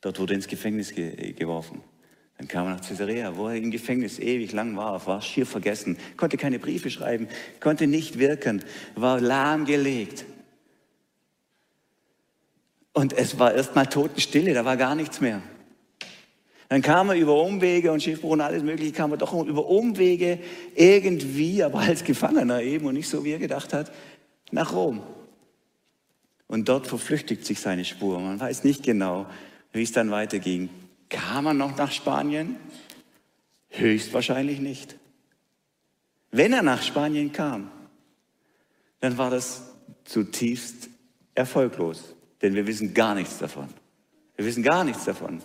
Dort 0.00 0.18
wurde 0.18 0.34
er 0.34 0.36
ins 0.36 0.48
Gefängnis 0.48 0.92
ge 0.94 1.32
geworfen. 1.32 1.80
Dann 2.38 2.46
kam 2.46 2.66
er 2.68 2.76
nach 2.76 2.86
Caesarea, 2.86 3.36
wo 3.36 3.48
er 3.48 3.56
im 3.56 3.72
Gefängnis 3.72 4.20
ewig 4.20 4.52
lang 4.52 4.76
war, 4.76 5.04
war 5.06 5.20
schier 5.20 5.44
vergessen, 5.44 5.98
konnte 6.16 6.36
keine 6.36 6.60
Briefe 6.60 6.88
schreiben, 6.88 7.28
konnte 7.58 7.88
nicht 7.88 8.20
wirken, 8.20 8.64
war 8.94 9.20
lahmgelegt. 9.20 10.24
Und 12.92 13.12
es 13.12 13.38
war 13.40 13.54
erstmal 13.54 13.86
Totenstille, 13.86 14.54
da 14.54 14.64
war 14.64 14.76
gar 14.76 14.94
nichts 14.94 15.20
mehr. 15.20 15.42
Dann 16.68 16.82
kam 16.82 17.08
er 17.08 17.16
über 17.16 17.42
Umwege 17.42 17.90
und 17.90 18.02
Schiffbruch 18.02 18.30
und 18.30 18.40
alles 18.40 18.62
Mögliche, 18.62 18.92
kam 18.92 19.10
er 19.10 19.16
doch 19.16 19.32
über 19.44 19.66
Umwege 19.66 20.38
irgendwie, 20.76 21.62
aber 21.62 21.80
als 21.80 22.04
Gefangener 22.04 22.62
eben 22.62 22.86
und 22.86 22.94
nicht 22.94 23.08
so, 23.08 23.24
wie 23.24 23.32
er 23.32 23.38
gedacht 23.38 23.72
hat, 23.72 23.90
nach 24.52 24.72
Rom. 24.72 25.02
Und 26.46 26.68
dort 26.68 26.86
verflüchtigt 26.86 27.44
sich 27.44 27.60
seine 27.60 27.84
Spur. 27.84 28.20
Man 28.20 28.38
weiß 28.38 28.64
nicht 28.64 28.82
genau, 28.82 29.26
wie 29.72 29.82
es 29.82 29.92
dann 29.92 30.10
weiterging. 30.10 30.68
Kam 31.08 31.46
er 31.46 31.54
noch 31.54 31.76
nach 31.76 31.90
Spanien? 31.90 32.56
Höchstwahrscheinlich 33.70 34.60
nicht. 34.60 34.96
Wenn 36.30 36.52
er 36.52 36.62
nach 36.62 36.82
Spanien 36.82 37.32
kam, 37.32 37.70
dann 39.00 39.16
war 39.16 39.30
das 39.30 39.70
zutiefst 40.04 40.90
erfolglos, 41.34 42.14
denn 42.42 42.54
wir 42.54 42.66
wissen 42.66 42.94
gar 42.94 43.14
nichts 43.14 43.38
davon. 43.38 43.68
Wir 44.36 44.44
wissen 44.44 44.62
gar 44.62 44.84
nichts 44.84 45.04
davon. 45.04 45.42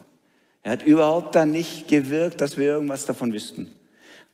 Er 0.63 0.73
hat 0.73 0.83
überhaupt 0.83 1.35
dann 1.35 1.51
nicht 1.51 1.87
gewirkt, 1.87 2.41
dass 2.41 2.57
wir 2.57 2.65
irgendwas 2.65 3.05
davon 3.05 3.33
wüssten. 3.33 3.71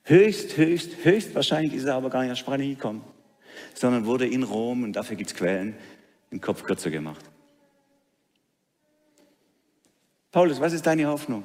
Höchst, 0.04 0.58
höchst, 0.58 1.04
höchst 1.04 1.36
wahrscheinlich 1.36 1.74
ist 1.74 1.86
er 1.86 1.96
aber 1.96 2.10
gar 2.10 2.22
nicht 2.22 2.30
nach 2.30 2.38
Spanien 2.38 2.76
gekommen, 2.76 3.04
sondern 3.74 4.06
wurde 4.06 4.28
in 4.28 4.44
Rom, 4.44 4.84
und 4.84 4.94
dafür 4.94 5.16
gibt 5.16 5.32
es 5.32 5.36
Quellen, 5.36 5.76
den 6.32 6.42
Kopf 6.42 6.64
kürzer 6.64 6.92
gemacht. 6.92 7.24
Paulus, 10.32 10.60
was 10.60 10.74
ist 10.74 10.86
deine 10.86 11.08
Hoffnung? 11.08 11.44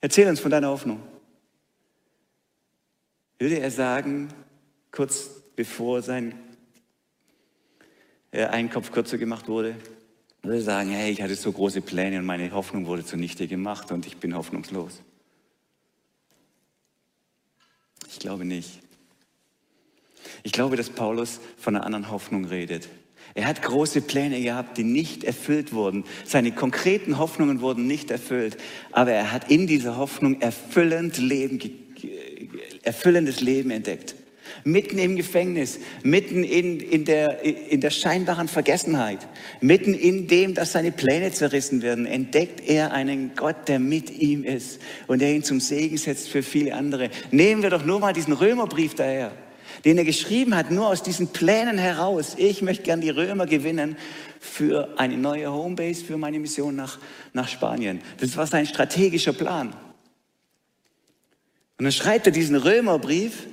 Erzähl 0.00 0.28
uns 0.28 0.40
von 0.40 0.50
deiner 0.50 0.68
Hoffnung. 0.68 1.00
Würde 3.38 3.58
er 3.58 3.70
sagen, 3.70 4.28
kurz 4.90 5.30
bevor 5.56 6.02
sein 6.02 6.34
äh, 8.32 8.44
ein 8.44 8.70
Kopf 8.70 8.92
kürzer 8.92 9.18
gemacht 9.18 9.48
wurde, 9.48 9.76
würde 10.42 10.58
er 10.58 10.62
sagen, 10.62 10.90
hey, 10.90 11.10
ich 11.10 11.22
hatte 11.22 11.34
so 11.34 11.52
große 11.52 11.80
Pläne 11.80 12.18
und 12.18 12.26
meine 12.26 12.50
Hoffnung 12.52 12.86
wurde 12.86 13.04
zunichte 13.04 13.46
gemacht 13.46 13.92
und 13.92 14.06
ich 14.06 14.18
bin 14.18 14.34
hoffnungslos. 14.34 15.02
Ich 18.08 18.18
glaube 18.18 18.44
nicht. 18.44 18.80
Ich 20.42 20.52
glaube, 20.52 20.76
dass 20.76 20.90
Paulus 20.90 21.40
von 21.56 21.76
einer 21.76 21.84
anderen 21.84 22.10
Hoffnung 22.10 22.44
redet. 22.44 22.88
Er 23.34 23.46
hat 23.46 23.62
große 23.62 24.00
Pläne 24.00 24.40
gehabt, 24.40 24.76
die 24.76 24.84
nicht 24.84 25.24
erfüllt 25.24 25.72
wurden. 25.72 26.04
Seine 26.24 26.52
konkreten 26.52 27.18
Hoffnungen 27.18 27.60
wurden 27.60 27.86
nicht 27.86 28.10
erfüllt, 28.10 28.56
aber 28.90 29.12
er 29.12 29.32
hat 29.32 29.50
in 29.50 29.66
dieser 29.66 29.96
Hoffnung 29.96 30.40
erfüllend 30.40 31.18
Leben, 31.18 31.60
erfüllendes 32.82 33.40
Leben 33.40 33.70
entdeckt. 33.70 34.16
Mitten 34.64 34.98
im 34.98 35.14
Gefängnis, 35.14 35.78
mitten 36.02 36.42
in, 36.42 36.80
in, 36.80 37.04
der, 37.04 37.44
in 37.44 37.80
der 37.80 37.90
scheinbaren 37.90 38.48
Vergessenheit, 38.48 39.20
mitten 39.60 39.94
in 39.94 40.26
dem, 40.26 40.54
dass 40.54 40.72
seine 40.72 40.90
Pläne 40.90 41.30
zerrissen 41.30 41.82
werden, 41.82 42.04
entdeckt 42.04 42.68
er 42.68 42.92
einen 42.92 43.36
Gott, 43.36 43.68
der 43.68 43.78
mit 43.78 44.10
ihm 44.10 44.42
ist 44.42 44.80
und 45.06 45.20
der 45.20 45.32
ihn 45.32 45.44
zum 45.44 45.60
Segen 45.60 45.96
setzt 45.98 46.28
für 46.28 46.42
viele 46.42 46.74
andere. 46.74 47.10
Nehmen 47.30 47.62
wir 47.62 47.70
doch 47.70 47.84
nur 47.84 48.00
mal 48.00 48.12
diesen 48.12 48.32
Römerbrief 48.32 48.94
daher 48.96 49.30
den 49.84 49.98
er 49.98 50.04
geschrieben 50.04 50.54
hat, 50.54 50.70
nur 50.70 50.88
aus 50.88 51.02
diesen 51.02 51.28
Plänen 51.28 51.78
heraus. 51.78 52.34
Ich 52.36 52.62
möchte 52.62 52.82
gern 52.82 53.00
die 53.00 53.10
Römer 53.10 53.46
gewinnen 53.46 53.96
für 54.40 54.94
eine 54.98 55.16
neue 55.16 55.52
Homebase, 55.52 56.04
für 56.04 56.16
meine 56.16 56.38
Mission 56.38 56.76
nach, 56.76 56.98
nach 57.32 57.48
Spanien. 57.48 58.00
Das 58.18 58.36
war 58.36 58.46
sein 58.46 58.66
strategischer 58.66 59.32
Plan. 59.32 59.74
Und 61.78 61.84
dann 61.84 61.92
schreibt 61.92 62.26
er 62.26 62.32
diesen 62.32 62.56
Römerbrief 62.56 63.46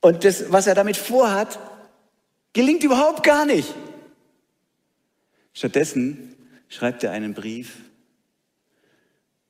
und 0.00 0.24
das, 0.24 0.52
was 0.52 0.66
er 0.66 0.74
damit 0.74 0.96
vorhat, 0.96 1.58
gelingt 2.52 2.84
überhaupt 2.84 3.22
gar 3.22 3.46
nicht. 3.46 3.74
Stattdessen 5.52 6.36
schreibt 6.68 7.04
er 7.04 7.12
einen 7.12 7.34
Brief. 7.34 7.78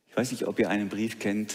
Ich 0.09 0.17
weiß 0.17 0.33
nicht, 0.33 0.47
ob 0.47 0.59
ihr 0.59 0.69
einen 0.69 0.89
Brief 0.89 1.19
kennt, 1.19 1.55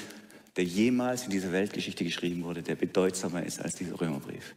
der 0.56 0.64
jemals 0.64 1.24
in 1.26 1.32
dieser 1.32 1.52
Weltgeschichte 1.52 2.04
geschrieben 2.04 2.44
wurde, 2.44 2.64
der 2.64 2.76
bedeutsamer 2.76 3.44
ist 3.44 3.62
als 3.62 3.76
dieser 3.76 4.00
Römerbrief? 4.00 4.56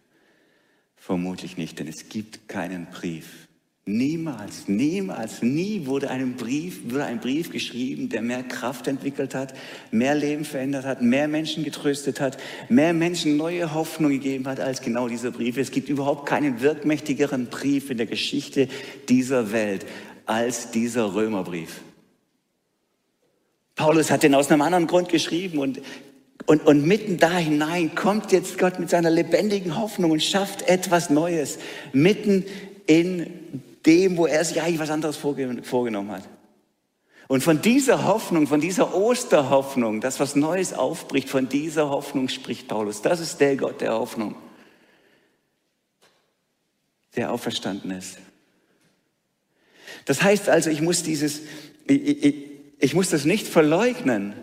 Vermutlich 0.96 1.56
nicht, 1.56 1.78
denn 1.78 1.88
es 1.88 2.08
gibt 2.08 2.48
keinen 2.48 2.86
Brief. 2.86 3.48
Niemals, 3.88 4.68
niemals, 4.68 5.40
nie 5.40 5.86
wurde 5.86 6.10
ein 6.10 6.36
Brief, 6.36 6.90
wurde 6.90 7.06
ein 7.06 7.20
Brief 7.20 7.50
geschrieben, 7.50 8.10
der 8.10 8.20
mehr 8.20 8.42
Kraft 8.42 8.86
entwickelt 8.86 9.34
hat, 9.34 9.54
mehr 9.90 10.14
Leben 10.14 10.44
verändert 10.44 10.84
hat, 10.84 11.00
mehr 11.00 11.26
Menschen 11.26 11.64
getröstet 11.64 12.20
hat, 12.20 12.36
mehr 12.68 12.92
Menschen 12.92 13.38
neue 13.38 13.72
Hoffnung 13.72 14.10
gegeben 14.10 14.46
hat 14.46 14.60
als 14.60 14.82
genau 14.82 15.08
dieser 15.08 15.30
Brief. 15.30 15.56
Es 15.56 15.70
gibt 15.70 15.88
überhaupt 15.88 16.28
keinen 16.28 16.60
wirkmächtigeren 16.60 17.46
Brief 17.46 17.88
in 17.88 17.96
der 17.96 18.04
Geschichte 18.04 18.68
dieser 19.08 19.52
Welt 19.52 19.86
als 20.26 20.70
dieser 20.70 21.14
Römerbrief. 21.14 21.80
Paulus 23.78 24.10
hat 24.10 24.24
den 24.24 24.34
aus 24.34 24.50
einem 24.50 24.60
anderen 24.60 24.88
Grund 24.88 25.08
geschrieben 25.08 25.60
und, 25.60 25.80
und, 26.46 26.66
und 26.66 26.84
mitten 26.84 27.16
da 27.16 27.38
hinein 27.38 27.94
kommt 27.94 28.32
jetzt 28.32 28.58
Gott 28.58 28.80
mit 28.80 28.90
seiner 28.90 29.08
lebendigen 29.08 29.80
Hoffnung 29.80 30.10
und 30.10 30.22
schafft 30.22 30.62
etwas 30.68 31.10
Neues. 31.10 31.58
Mitten 31.92 32.44
in 32.86 33.62
dem, 33.86 34.16
wo 34.16 34.26
er 34.26 34.44
sich 34.44 34.60
eigentlich 34.60 34.80
was 34.80 34.90
anderes 34.90 35.16
vorgenommen 35.16 36.10
hat. 36.10 36.24
Und 37.28 37.44
von 37.44 37.62
dieser 37.62 38.04
Hoffnung, 38.04 38.48
von 38.48 38.60
dieser 38.60 38.94
Osterhoffnung, 38.94 40.00
dass 40.00 40.18
was 40.18 40.34
Neues 40.34 40.72
aufbricht, 40.72 41.28
von 41.28 41.48
dieser 41.48 41.88
Hoffnung 41.88 42.28
spricht 42.28 42.66
Paulus. 42.66 43.00
Das 43.00 43.20
ist 43.20 43.40
der 43.40 43.56
Gott 43.56 43.80
der 43.80 43.92
Hoffnung, 43.92 44.34
der 47.14 47.32
auferstanden 47.32 47.92
ist. 47.92 48.18
Das 50.04 50.20
heißt 50.22 50.48
also, 50.48 50.68
ich 50.68 50.80
muss 50.80 51.04
dieses, 51.04 51.42
ich, 51.86 52.24
ich, 52.24 52.47
ich 52.78 52.94
muss 52.94 53.10
das 53.10 53.24
nicht 53.24 53.46
verleugnen, 53.46 54.34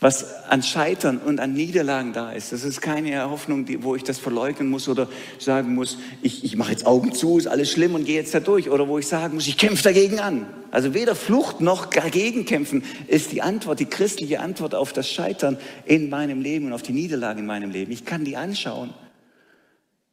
was 0.00 0.46
an 0.48 0.62
Scheitern 0.62 1.18
und 1.18 1.40
an 1.40 1.52
Niederlagen 1.52 2.14
da 2.14 2.32
ist. 2.32 2.52
Das 2.52 2.64
ist 2.64 2.80
keine 2.80 3.28
Hoffnung, 3.30 3.66
wo 3.82 3.94
ich 3.94 4.02
das 4.02 4.18
verleugnen 4.18 4.70
muss 4.70 4.88
oder 4.88 5.08
sagen 5.38 5.74
muss, 5.74 5.98
ich, 6.22 6.42
ich 6.42 6.56
mache 6.56 6.72
jetzt 6.72 6.86
Augen 6.86 7.12
zu, 7.12 7.36
ist 7.36 7.46
alles 7.46 7.70
schlimm 7.70 7.94
und 7.94 8.06
gehe 8.06 8.14
jetzt 8.14 8.34
da 8.34 8.40
durch. 8.40 8.70
Oder 8.70 8.88
wo 8.88 8.98
ich 8.98 9.06
sagen 9.06 9.34
muss, 9.34 9.46
ich 9.46 9.58
kämpfe 9.58 9.82
dagegen 9.82 10.18
an. 10.18 10.46
Also 10.70 10.94
weder 10.94 11.14
Flucht 11.14 11.60
noch 11.60 11.84
dagegen 11.84 12.46
kämpfen 12.46 12.82
ist 13.08 13.30
die 13.32 13.42
Antwort, 13.42 13.78
die 13.78 13.84
christliche 13.84 14.40
Antwort 14.40 14.74
auf 14.74 14.94
das 14.94 15.10
Scheitern 15.10 15.58
in 15.84 16.08
meinem 16.08 16.40
Leben 16.40 16.66
und 16.66 16.72
auf 16.72 16.82
die 16.82 16.92
Niederlage 16.92 17.40
in 17.40 17.46
meinem 17.46 17.70
Leben. 17.70 17.92
Ich 17.92 18.06
kann 18.06 18.24
die 18.24 18.38
anschauen. 18.38 18.94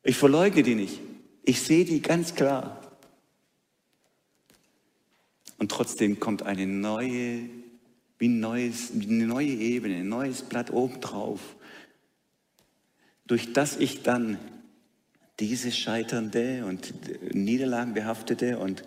Ich 0.03 0.17
verleugne 0.17 0.63
die 0.63 0.75
nicht. 0.75 0.99
Ich 1.45 1.61
sehe 1.61 1.85
die 1.85 2.01
ganz 2.01 2.35
klar. 2.35 2.81
Und 5.57 5.71
trotzdem 5.71 6.19
kommt 6.19 6.43
eine 6.43 6.67
neue, 6.67 7.49
wie, 8.19 8.27
ein 8.27 8.39
neues, 8.39 8.91
wie 8.93 9.07
eine 9.07 9.27
neue 9.27 9.47
Ebene, 9.47 9.97
ein 9.97 10.09
neues 10.09 10.43
Blatt 10.43 10.71
obendrauf, 10.71 11.55
durch 13.25 13.53
das 13.53 13.77
ich 13.77 14.03
dann 14.03 14.37
diese 15.39 15.71
scheiternde 15.71 16.65
und 16.65 16.93
niederlagenbehaftete 17.33 18.57
und 18.57 18.83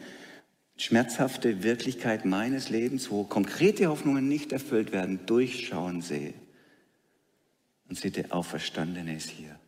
schmerzhafte 0.76 1.62
Wirklichkeit 1.62 2.24
meines 2.24 2.70
Lebens, 2.70 3.10
wo 3.10 3.24
konkrete 3.24 3.88
Hoffnungen 3.88 4.28
nicht 4.28 4.52
erfüllt 4.52 4.92
werden, 4.92 5.20
durchschauen 5.26 6.00
sehe. 6.00 6.34
Und 7.88 7.98
seht, 7.98 8.16
der 8.16 8.34
Auferstandene 8.34 9.14
ist 9.16 9.28
hier. 9.28 9.59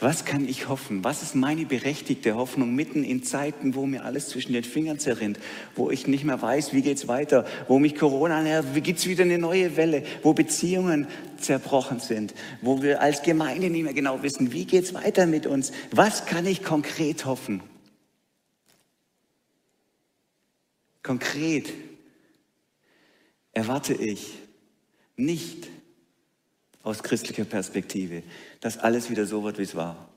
Was 0.00 0.24
kann 0.24 0.48
ich 0.48 0.68
hoffen? 0.68 1.04
Was 1.04 1.22
ist 1.22 1.34
meine 1.34 1.66
berechtigte 1.66 2.34
Hoffnung 2.34 2.74
mitten 2.74 3.04
in 3.04 3.22
Zeiten, 3.22 3.74
wo 3.74 3.86
mir 3.86 4.04
alles 4.04 4.28
zwischen 4.28 4.52
den 4.52 4.64
Fingern 4.64 4.98
zerrinnt, 4.98 5.38
wo 5.76 5.90
ich 5.90 6.06
nicht 6.06 6.24
mehr 6.24 6.40
weiß, 6.40 6.72
wie 6.72 6.82
geht's 6.82 7.08
weiter, 7.08 7.46
wo 7.68 7.78
mich 7.78 7.94
Corona 7.96 8.42
nervt, 8.42 8.74
wie 8.74 8.80
gibt's 8.80 9.06
wieder 9.06 9.24
eine 9.24 9.38
neue 9.38 9.76
Welle, 9.76 10.04
wo 10.22 10.32
Beziehungen 10.32 11.06
zerbrochen 11.38 12.00
sind, 12.00 12.34
wo 12.60 12.82
wir 12.82 13.00
als 13.00 13.22
Gemeinde 13.22 13.70
nicht 13.70 13.84
mehr 13.84 13.94
genau 13.94 14.22
wissen, 14.22 14.52
wie 14.52 14.64
geht's 14.64 14.94
weiter 14.94 15.26
mit 15.26 15.46
uns? 15.46 15.72
Was 15.90 16.26
kann 16.26 16.46
ich 16.46 16.62
konkret 16.62 17.24
hoffen? 17.24 17.62
Konkret 21.02 21.72
erwarte 23.52 23.94
ich 23.94 24.32
nicht 25.16 25.68
aus 26.82 27.02
christlicher 27.02 27.44
Perspektive, 27.44 28.22
dass 28.64 28.78
alles 28.78 29.10
wieder 29.10 29.26
so 29.26 29.44
wird, 29.44 29.58
wie 29.58 29.62
es 29.62 29.74
war. 29.74 30.08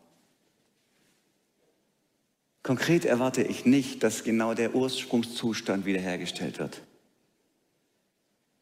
Konkret 2.64 3.04
erwarte 3.04 3.44
ich 3.44 3.66
nicht, 3.66 4.04
dass 4.04 4.24
genau 4.24 4.54
der 4.54 4.74
Ursprungszustand 4.74 5.86
wiederhergestellt 5.86 6.58
wird. 6.58 6.82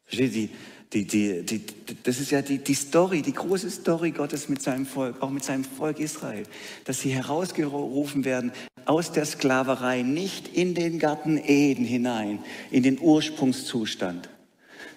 Versteht 0.06 0.34
ihr? 0.34 0.50
Die, 0.91 1.06
die, 1.06 1.43
die, 1.43 1.62
das 2.02 2.19
ist 2.19 2.32
ja 2.32 2.41
die, 2.41 2.58
die 2.58 2.74
Story, 2.74 3.21
die 3.21 3.34
große 3.34 3.69
Story 3.69 4.10
Gottes 4.10 4.50
mit 4.50 4.60
seinem 4.60 4.88
Volk, 4.88 5.21
auch 5.21 5.30
mit 5.30 5.43
seinem 5.43 5.63
Volk 5.63 6.00
Israel, 6.00 6.48
dass 6.86 7.02
sie 7.02 7.12
herausgerufen 7.12 8.26
werden 8.26 8.54
aus 8.86 9.12
der 9.12 9.26
Sklaverei, 9.26 10.02
nicht 10.02 10.48
in 10.48 10.74
den 10.74 10.98
Garten 10.98 11.38
Eden 11.38 11.86
hinein, 11.86 12.39
in 12.71 12.82
den 12.82 13.00
Ursprungszustand, 13.00 14.30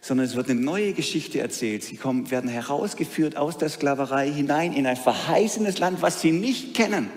sondern 0.00 0.26
es 0.26 0.36
wird 0.36 0.48
eine 0.48 0.60
neue 0.60 0.92
Geschichte 0.92 1.40
erzählt. 1.40 1.82
Sie 1.82 1.96
kommen, 1.96 2.30
werden 2.30 2.48
herausgeführt 2.48 3.36
aus 3.36 3.58
der 3.58 3.68
Sklaverei 3.68 4.30
hinein 4.30 4.72
in 4.72 4.86
ein 4.86 4.96
verheißenes 4.96 5.78
Land, 5.78 6.02
was 6.02 6.20
sie 6.20 6.32
nicht 6.32 6.74
kennen, 6.74 7.10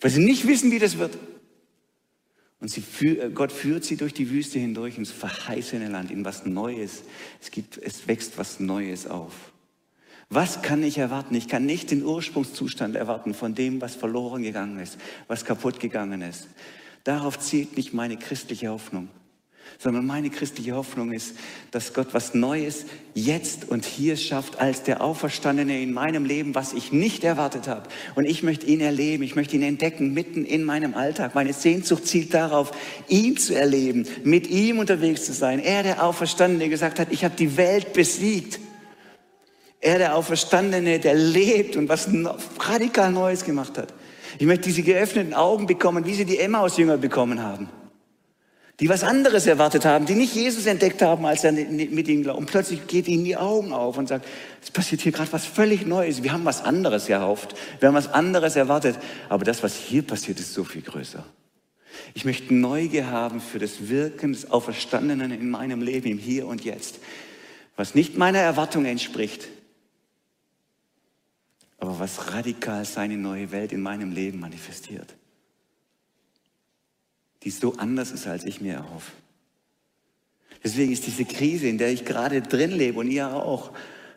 weil 0.00 0.10
sie 0.10 0.24
nicht 0.24 0.46
wissen, 0.46 0.70
wie 0.70 0.78
das 0.78 0.98
wird. 0.98 1.18
Und 2.60 2.68
sie, 2.68 2.82
äh, 3.06 3.30
Gott 3.30 3.52
führt 3.52 3.84
sie 3.84 3.96
durch 3.96 4.12
die 4.12 4.30
Wüste 4.30 4.58
hindurch 4.58 4.98
ins 4.98 5.10
verheißene 5.10 5.88
Land, 5.88 6.10
in 6.10 6.24
was 6.24 6.44
Neues. 6.44 7.02
Es, 7.40 7.50
gibt, 7.50 7.78
es 7.78 8.06
wächst 8.06 8.36
was 8.38 8.60
Neues 8.60 9.06
auf. 9.06 9.32
Was 10.28 10.62
kann 10.62 10.82
ich 10.82 10.98
erwarten? 10.98 11.34
Ich 11.34 11.48
kann 11.48 11.66
nicht 11.66 11.90
den 11.90 12.04
Ursprungszustand 12.04 12.94
erwarten 12.94 13.34
von 13.34 13.54
dem, 13.54 13.80
was 13.80 13.96
verloren 13.96 14.42
gegangen 14.42 14.78
ist, 14.78 14.98
was 15.26 15.44
kaputt 15.44 15.80
gegangen 15.80 16.22
ist. 16.22 16.46
Darauf 17.02 17.38
zielt 17.38 17.76
nicht 17.76 17.94
meine 17.94 18.16
christliche 18.16 18.68
Hoffnung 18.68 19.08
sondern 19.78 20.06
meine 20.06 20.30
christliche 20.30 20.74
Hoffnung 20.74 21.12
ist, 21.12 21.34
dass 21.70 21.94
Gott 21.94 22.08
was 22.12 22.34
Neues 22.34 22.84
jetzt 23.14 23.68
und 23.68 23.84
hier 23.84 24.16
schafft 24.16 24.60
als 24.60 24.82
der 24.82 25.00
Auferstandene 25.00 25.80
in 25.80 25.92
meinem 25.92 26.24
Leben, 26.24 26.54
was 26.54 26.72
ich 26.72 26.92
nicht 26.92 27.24
erwartet 27.24 27.68
habe. 27.68 27.88
Und 28.14 28.26
ich 28.26 28.42
möchte 28.42 28.66
ihn 28.66 28.80
erleben, 28.80 29.22
ich 29.22 29.36
möchte 29.36 29.56
ihn 29.56 29.62
entdecken 29.62 30.12
mitten 30.12 30.44
in 30.44 30.64
meinem 30.64 30.94
Alltag. 30.94 31.34
Meine 31.34 31.52
Sehnsucht 31.52 32.06
zielt 32.06 32.34
darauf, 32.34 32.72
ihn 33.08 33.36
zu 33.36 33.54
erleben, 33.54 34.06
mit 34.22 34.48
ihm 34.48 34.78
unterwegs 34.78 35.24
zu 35.24 35.32
sein. 35.32 35.58
Er, 35.60 35.82
der 35.82 36.04
Auferstandene, 36.04 36.68
gesagt 36.68 36.98
hat, 36.98 37.08
ich 37.10 37.24
habe 37.24 37.36
die 37.36 37.56
Welt 37.56 37.92
besiegt. 37.92 38.60
Er, 39.80 39.98
der 39.98 40.14
Auferstandene, 40.14 40.98
der 40.98 41.14
lebt 41.14 41.76
und 41.76 41.88
was 41.88 42.08
radikal 42.58 43.10
Neues 43.12 43.44
gemacht 43.44 43.78
hat. 43.78 43.94
Ich 44.38 44.46
möchte 44.46 44.68
diese 44.68 44.82
geöffneten 44.82 45.32
Augen 45.32 45.66
bekommen, 45.66 46.04
wie 46.04 46.14
sie 46.14 46.26
die 46.26 46.38
Emmaus-Jünger 46.38 46.98
bekommen 46.98 47.42
haben 47.42 47.68
die 48.80 48.88
was 48.88 49.04
anderes 49.04 49.46
erwartet 49.46 49.84
haben, 49.84 50.06
die 50.06 50.14
nicht 50.14 50.34
Jesus 50.34 50.64
entdeckt 50.64 51.02
haben, 51.02 51.26
als 51.26 51.44
er 51.44 51.52
mit 51.52 52.08
ihnen 52.08 52.22
glaubt. 52.22 52.38
Und 52.38 52.46
plötzlich 52.46 52.86
geht 52.86 53.08
ihnen 53.08 53.24
die 53.24 53.36
Augen 53.36 53.74
auf 53.74 53.98
und 53.98 54.08
sagt, 54.08 54.26
es 54.62 54.70
passiert 54.70 55.02
hier 55.02 55.12
gerade 55.12 55.30
was 55.32 55.44
völlig 55.44 55.86
Neues. 55.86 56.22
Wir 56.22 56.32
haben 56.32 56.46
was 56.46 56.64
anderes 56.64 57.08
erhofft, 57.10 57.54
wir 57.78 57.88
haben 57.88 57.94
was 57.94 58.10
anderes 58.10 58.56
erwartet. 58.56 58.98
Aber 59.28 59.44
das, 59.44 59.62
was 59.62 59.76
hier 59.76 60.02
passiert, 60.02 60.40
ist 60.40 60.54
so 60.54 60.64
viel 60.64 60.80
größer. 60.80 61.24
Ich 62.14 62.24
möchte 62.24 62.54
Neugier 62.54 63.10
haben 63.10 63.42
für 63.42 63.58
das 63.58 63.90
Wirken 63.90 64.32
des 64.32 64.50
Auferstandenen 64.50 65.30
in 65.30 65.50
meinem 65.50 65.82
Leben, 65.82 66.08
im 66.08 66.18
Hier 66.18 66.46
und 66.46 66.64
Jetzt, 66.64 67.00
was 67.76 67.94
nicht 67.94 68.16
meiner 68.16 68.38
Erwartung 68.38 68.86
entspricht, 68.86 69.48
aber 71.76 71.98
was 71.98 72.32
radikal 72.32 72.86
seine 72.86 73.18
neue 73.18 73.52
Welt 73.52 73.72
in 73.72 73.82
meinem 73.82 74.12
Leben 74.12 74.40
manifestiert 74.40 75.14
die 77.42 77.50
so 77.50 77.74
anders 77.76 78.10
ist, 78.10 78.26
als 78.26 78.44
ich 78.44 78.60
mir 78.60 78.74
erhoffe. 78.74 79.12
Deswegen 80.62 80.92
ist 80.92 81.06
diese 81.06 81.24
Krise, 81.24 81.68
in 81.68 81.78
der 81.78 81.90
ich 81.90 82.04
gerade 82.04 82.42
drin 82.42 82.70
lebe 82.70 82.98
und 82.98 83.10
ihr 83.10 83.34
auch, 83.34 83.72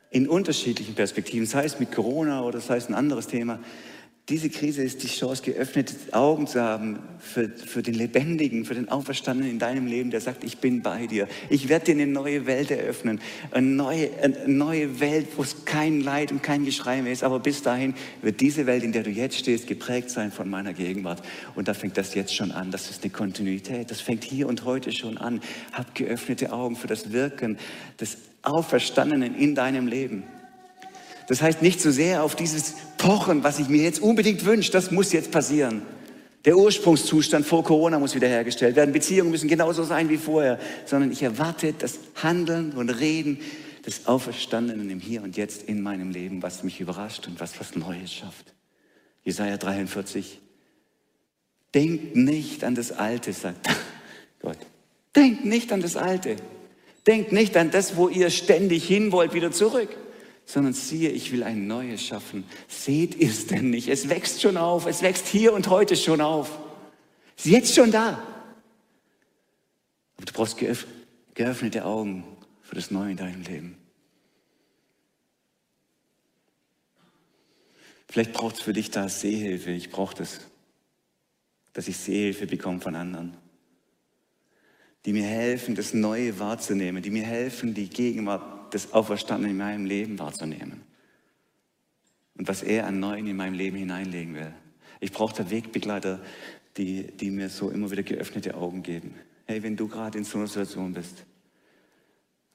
in 0.10 0.30
unterschiedlichen 0.30 0.94
Perspektiven, 0.94 1.48
sei 1.48 1.66
es 1.66 1.80
mit 1.80 1.92
Corona 1.92 2.44
oder 2.44 2.62
sei 2.62 2.78
es 2.78 2.88
ein 2.88 2.94
anderes 2.94 3.28
Thema, 3.28 3.60
diese 4.30 4.50
Krise 4.50 4.84
ist 4.84 5.04
die 5.04 5.08
Chance, 5.08 5.44
geöffnete 5.44 5.96
Augen 6.14 6.48
zu 6.48 6.62
haben 6.62 7.00
für, 7.20 7.50
für 7.50 7.84
den 7.84 7.94
Lebendigen, 7.94 8.64
für 8.64 8.74
den 8.74 8.88
Auferstandenen 8.88 9.52
in 9.52 9.60
deinem 9.60 9.86
Leben, 9.86 10.12
der 10.12 10.22
sagt, 10.22 10.46
ich 10.46 10.60
bin 10.60 10.82
bei 10.82 11.08
dir. 11.08 11.28
Ich 11.50 11.68
werde 11.68 11.88
dir 11.88 11.92
eine 11.92 12.08
neue 12.08 12.46
Welt 12.46 12.72
eröffnen. 12.72 13.20
Eine 13.52 13.68
neue, 13.68 14.10
eine 14.22 14.48
neue 14.48 15.02
Welt, 15.02 15.28
wo 15.36 15.44
es 15.44 15.66
kein 15.66 16.00
Leid 16.00 16.32
und 16.32 16.42
kein 16.42 16.64
Geschrei 16.64 17.02
mehr 17.02 17.12
ist. 17.12 17.22
Aber 17.22 17.42
bis 17.42 17.64
dahin 17.64 17.96
wird 18.22 18.40
diese 18.40 18.66
Welt, 18.66 18.84
in 18.84 18.94
der 18.94 19.04
du 19.04 19.10
jetzt 19.10 19.38
stehst, 19.38 19.68
geprägt 19.68 20.10
sein 20.10 20.32
von 20.32 20.50
meiner 20.50 20.72
Gegenwart. 20.72 21.22
Und 21.56 21.68
da 21.68 21.74
fängt 21.74 21.98
das 21.98 22.14
jetzt 22.14 22.34
schon 22.34 22.54
an. 22.54 22.72
Das 22.72 22.90
ist 22.90 23.04
eine 23.04 23.12
Kontinuität. 23.12 23.92
Das 23.92 24.00
fängt 24.00 24.24
hier 24.24 24.48
und 24.48 24.64
heute 24.64 24.94
schon 24.94 25.18
an. 25.18 25.42
Hab 25.74 25.96
geöffnete 25.96 26.54
Augen 26.54 26.78
für 26.78 26.88
das 26.88 27.12
Wirken 27.12 27.58
des 28.00 28.18
Auferstandenen 28.42 29.36
in 29.36 29.54
deinem 29.54 29.86
Leben. 29.88 30.24
Das 31.28 31.42
heißt 31.42 31.62
nicht 31.62 31.82
so 31.82 31.92
sehr 31.92 32.24
auf 32.24 32.36
dieses 32.36 32.76
Pochen, 32.98 33.44
was 33.44 33.60
ich 33.60 33.70
mir 33.70 33.84
jetzt 33.84 34.02
unbedingt 34.02 34.46
wünsche, 34.46 34.72
das 34.72 34.92
muss 34.92 35.14
jetzt 35.14 35.32
passieren. 35.32 35.82
Der 36.46 36.58
Ursprungszustand 36.58 37.46
vor 37.46 37.64
Corona 37.64 38.00
muss 38.00 38.16
wiederhergestellt 38.16 38.76
werden. 38.76 38.92
Beziehungen 38.92 39.32
müssen 39.32 39.48
genauso 39.48 39.84
sein 39.84 40.10
wie 40.10 40.18
vorher, 40.18 40.60
sondern 40.86 41.12
ich 41.12 41.24
erwarte 41.24 41.74
das 41.74 42.00
Handeln 42.22 42.74
und 42.74 42.90
Reden 42.90 43.40
des 43.86 44.08
Auferstandenen 44.08 44.90
im 44.90 45.00
Hier 45.00 45.24
und 45.24 45.38
Jetzt 45.38 45.64
in 45.64 45.82
meinem 45.82 46.12
Leben, 46.12 46.44
was 46.44 46.64
mich 46.64 46.82
überrascht 46.82 47.28
und 47.28 47.40
was 47.40 47.60
was 47.60 47.76
Neues 47.76 48.12
schafft. 48.12 48.54
Jesaja 49.24 49.56
43. 49.56 50.40
Denkt 51.74 52.16
nicht 52.18 52.66
an 52.66 52.76
das 52.76 52.92
Alte, 52.92 53.32
sagt 53.32 53.70
Gott. 54.42 54.58
Denkt 55.16 55.46
nicht 55.46 55.72
an 55.72 55.82
das 55.82 55.96
Alte. 55.96 56.36
Denkt 57.08 57.32
nicht 57.32 57.56
an 57.56 57.72
das, 57.72 57.96
wo 57.96 58.10
ihr 58.10 58.30
ständig 58.30 58.86
hin 58.86 59.14
wollt, 59.14 59.34
wieder 59.34 59.52
zurück 59.52 59.90
sondern 60.46 60.74
siehe, 60.74 61.10
ich 61.10 61.32
will 61.32 61.44
ein 61.44 61.68
neues 61.68 62.04
schaffen. 62.04 62.44
Seht 62.68 63.16
ihr 63.16 63.30
es 63.30 63.48
denn 63.48 63.70
nicht? 63.70 63.88
Es 63.88 64.10
wächst 64.10 64.42
schon 64.42 64.58
auf, 64.58 64.86
es 64.86 65.02
wächst 65.02 65.28
hier 65.28 65.54
und 65.54 65.70
heute 65.70 65.96
schon 65.96 66.22
auf. 66.22 66.60
Es 67.38 67.46
ist 67.46 67.52
jetzt 67.52 67.76
schon 67.76 67.92
da. 67.92 68.22
Aber 70.18 70.26
du 70.26 70.34
brauchst 70.34 70.58
geöffnete 71.34 71.86
Augen 71.86 72.26
für 72.62 72.76
das 72.76 72.92
Neue 72.92 73.12
in 73.12 73.18
deinem 73.18 73.42
Leben. 73.42 73.78
Vielleicht 78.08 78.34
braucht 78.34 78.58
es 78.58 78.62
für 78.62 78.74
dich 78.74 78.92
da 78.92 79.10
Sehhilfe. 79.10 79.72
Ich 79.72 79.90
brauche 79.90 80.16
das, 80.16 80.42
dass 81.74 81.88
ich 81.88 81.98
Sehhilfe 81.98 82.46
bekomme 82.46 82.80
von 82.80 82.96
anderen, 82.96 83.36
die 85.06 85.14
mir 85.14 85.26
helfen, 85.26 85.74
das 85.74 85.96
Neue 85.96 86.38
wahrzunehmen, 86.38 87.02
die 87.02 87.10
mir 87.10 87.24
helfen, 87.24 87.74
die 87.74 87.90
Gegenwart 87.90 88.53
das 88.74 88.92
Auferstandene 88.94 89.52
in 89.52 89.58
meinem 89.58 89.86
Leben 89.86 90.18
wahrzunehmen. 90.20 90.82
Und 92.36 92.48
was 92.48 92.64
er 92.64 92.88
an 92.88 93.00
Neuen 93.00 93.28
in 93.28 93.36
meinem 93.36 93.54
Leben 93.54 93.78
hineinlegen 93.78 94.34
will. 94.34 94.52
Ich 95.00 95.12
brauche 95.12 95.36
da 95.36 95.50
Wegbegleiter, 95.50 96.20
die, 96.78 97.04
die 97.04 97.30
mir 97.30 97.50
so 97.50 97.70
immer 97.70 97.92
wieder 97.92 98.02
geöffnete 98.02 98.56
Augen 98.56 98.82
geben. 98.82 99.14
Hey, 99.46 99.62
wenn 99.62 99.76
du 99.76 99.88
gerade 99.88 100.18
in 100.18 100.24
so 100.24 100.40
einer 100.40 100.48
Situation 100.48 100.94
bist, 100.94 101.26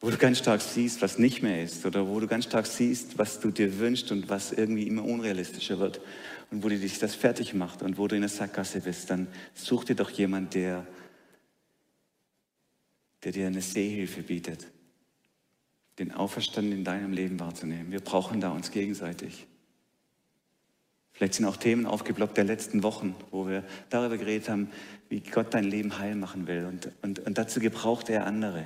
wo 0.00 0.10
du 0.10 0.16
ganz 0.16 0.38
stark 0.38 0.60
siehst, 0.60 1.02
was 1.02 1.18
nicht 1.18 1.42
mehr 1.42 1.62
ist, 1.62 1.84
oder 1.86 2.08
wo 2.08 2.18
du 2.18 2.26
ganz 2.26 2.44
stark 2.44 2.66
siehst, 2.66 3.18
was 3.18 3.38
du 3.40 3.50
dir 3.50 3.78
wünschst 3.78 4.10
und 4.10 4.28
was 4.28 4.52
irgendwie 4.52 4.86
immer 4.88 5.04
unrealistischer 5.04 5.78
wird, 5.78 6.00
und 6.50 6.64
wo 6.64 6.68
dir 6.68 6.78
dich 6.78 6.98
das 6.98 7.14
fertig 7.14 7.52
macht 7.52 7.82
und 7.82 7.98
wo 7.98 8.08
du 8.08 8.14
in 8.14 8.22
der 8.22 8.30
Sackgasse 8.30 8.80
bist, 8.80 9.10
dann 9.10 9.28
such 9.54 9.84
dir 9.84 9.96
doch 9.96 10.10
jemand, 10.10 10.54
der, 10.54 10.86
der 13.22 13.32
dir 13.32 13.46
eine 13.48 13.60
Sehhilfe 13.60 14.22
bietet 14.22 14.66
den 15.98 16.12
Auferstand 16.12 16.72
in 16.72 16.84
deinem 16.84 17.12
Leben 17.12 17.40
wahrzunehmen. 17.40 17.90
Wir 17.90 18.00
brauchen 18.00 18.40
da 18.40 18.50
uns 18.50 18.70
gegenseitig. 18.70 19.46
Vielleicht 21.12 21.34
sind 21.34 21.46
auch 21.46 21.56
Themen 21.56 21.86
aufgeploppt 21.86 22.36
der 22.36 22.44
letzten 22.44 22.84
Wochen, 22.84 23.16
wo 23.32 23.48
wir 23.48 23.64
darüber 23.90 24.16
geredet 24.18 24.48
haben, 24.48 24.70
wie 25.08 25.20
Gott 25.20 25.52
dein 25.52 25.64
Leben 25.64 25.98
heil 25.98 26.14
machen 26.14 26.46
will. 26.46 26.66
Und, 26.66 26.90
und, 27.02 27.18
und 27.18 27.38
dazu 27.38 27.58
gebraucht 27.58 28.08
er 28.08 28.26
andere. 28.26 28.64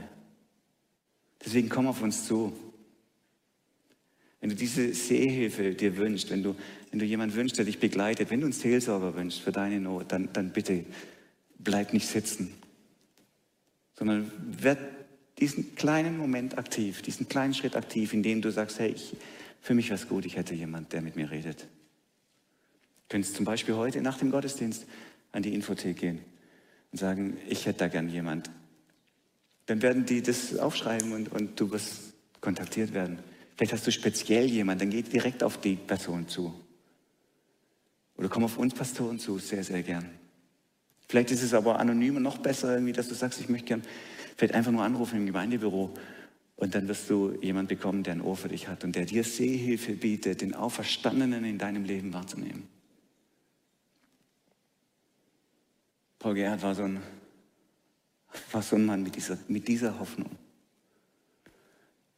Deswegen 1.42 1.70
komm 1.70 1.86
auf 1.86 2.02
uns 2.02 2.26
zu. 2.26 2.52
Wenn 4.40 4.50
du 4.50 4.56
diese 4.56 4.92
Sehhilfe 4.92 5.74
dir 5.74 5.96
wünschst, 5.96 6.30
wenn 6.30 6.42
du, 6.42 6.54
wenn 6.90 6.98
du 6.98 7.06
jemanden 7.06 7.36
wünschst, 7.36 7.56
der 7.56 7.64
dich 7.64 7.78
begleitet, 7.78 8.28
wenn 8.30 8.40
du 8.40 8.46
einen 8.46 8.52
Seelsorger 8.52 9.14
wünschst 9.14 9.40
für 9.40 9.52
deine 9.52 9.80
Not, 9.80 10.12
dann, 10.12 10.28
dann 10.32 10.50
bitte 10.50 10.84
bleib 11.58 11.92
nicht 11.92 12.08
sitzen, 12.08 12.52
sondern 13.94 14.30
werd 14.60 14.78
diesen 15.42 15.74
kleinen 15.74 16.18
Moment 16.18 16.56
aktiv, 16.56 17.02
diesen 17.02 17.28
kleinen 17.28 17.52
Schritt 17.52 17.74
aktiv, 17.74 18.12
in 18.14 18.22
dem 18.22 18.42
du 18.42 18.52
sagst, 18.52 18.78
hey, 18.78 18.92
ich, 18.92 19.16
für 19.60 19.74
mich 19.74 19.86
wäre 19.86 19.96
es 19.96 20.08
gut, 20.08 20.24
ich 20.24 20.36
hätte 20.36 20.54
jemand, 20.54 20.92
der 20.92 21.02
mit 21.02 21.16
mir 21.16 21.32
redet. 21.32 21.62
Du 21.62 21.66
könntest 23.08 23.34
zum 23.34 23.44
Beispiel 23.44 23.74
heute 23.74 24.00
nach 24.02 24.18
dem 24.18 24.30
Gottesdienst 24.30 24.86
an 25.32 25.42
die 25.42 25.52
Infothek 25.52 25.98
gehen 25.98 26.20
und 26.92 26.98
sagen, 26.98 27.38
ich 27.48 27.66
hätte 27.66 27.80
da 27.80 27.88
gern 27.88 28.08
jemand. 28.08 28.50
Dann 29.66 29.82
werden 29.82 30.06
die 30.06 30.22
das 30.22 30.56
aufschreiben 30.56 31.10
und, 31.12 31.32
und 31.32 31.58
du 31.58 31.72
wirst 31.72 32.14
kontaktiert 32.40 32.94
werden. 32.94 33.18
Vielleicht 33.56 33.72
hast 33.72 33.86
du 33.86 33.90
speziell 33.90 34.46
jemanden, 34.46 34.78
dann 34.78 34.90
geh 34.90 35.02
direkt 35.02 35.42
auf 35.42 35.60
die 35.60 35.74
Person 35.74 36.28
zu. 36.28 36.54
Oder 38.16 38.28
komm 38.28 38.44
auf 38.44 38.58
uns 38.58 38.74
Pastoren 38.74 39.18
zu, 39.18 39.40
sehr, 39.40 39.64
sehr 39.64 39.82
gern. 39.82 40.08
Vielleicht 41.08 41.32
ist 41.32 41.42
es 41.42 41.52
aber 41.52 41.80
anonym 41.80 42.16
und 42.16 42.22
noch 42.22 42.38
besser, 42.38 42.74
irgendwie, 42.74 42.92
dass 42.92 43.08
du 43.08 43.14
sagst, 43.14 43.40
ich 43.40 43.48
möchte 43.48 43.66
gern 43.66 43.82
Vielleicht 44.36 44.54
einfach 44.54 44.72
nur 44.72 44.82
anrufen 44.82 45.16
im 45.16 45.26
Gemeindebüro 45.26 45.94
und 46.56 46.74
dann 46.74 46.88
wirst 46.88 47.10
du 47.10 47.36
jemand 47.40 47.68
bekommen, 47.68 48.02
der 48.02 48.14
ein 48.14 48.20
Ohr 48.20 48.36
für 48.36 48.48
dich 48.48 48.68
hat 48.68 48.84
und 48.84 48.94
der 48.94 49.04
dir 49.04 49.24
Sehhilfe 49.24 49.94
bietet, 49.94 50.42
den 50.42 50.54
Auferstandenen 50.54 51.44
in 51.44 51.58
deinem 51.58 51.84
Leben 51.84 52.12
wahrzunehmen. 52.12 52.68
Paul 56.18 56.34
Gerhard 56.34 56.62
war 56.62 56.74
so 56.74 56.84
ein, 56.84 57.00
war 58.52 58.62
so 58.62 58.76
ein 58.76 58.86
Mann 58.86 59.02
mit 59.02 59.16
dieser, 59.16 59.38
mit 59.48 59.66
dieser 59.66 59.98
Hoffnung. 59.98 60.30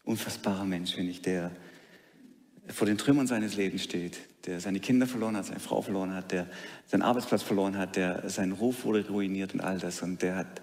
Unfassbarer 0.04 0.66
Mensch, 0.66 0.94
finde 0.94 1.12
ich, 1.12 1.22
der 1.22 1.50
vor 2.68 2.86
den 2.86 2.98
Trümmern 2.98 3.26
seines 3.26 3.56
Lebens 3.56 3.82
steht, 3.82 4.18
der 4.46 4.60
seine 4.60 4.80
Kinder 4.80 5.06
verloren 5.06 5.36
hat, 5.36 5.46
seine 5.46 5.60
Frau 5.60 5.80
verloren 5.80 6.14
hat, 6.14 6.32
der 6.32 6.46
seinen 6.86 7.02
Arbeitsplatz 7.02 7.42
verloren 7.42 7.78
hat, 7.78 7.96
der 7.96 8.28
sein 8.28 8.52
Ruf 8.52 8.84
wurde 8.84 9.06
ruiniert 9.08 9.54
und 9.54 9.60
all 9.60 9.78
das. 9.78 10.02
Und 10.02 10.20
der 10.20 10.36
hat 10.36 10.60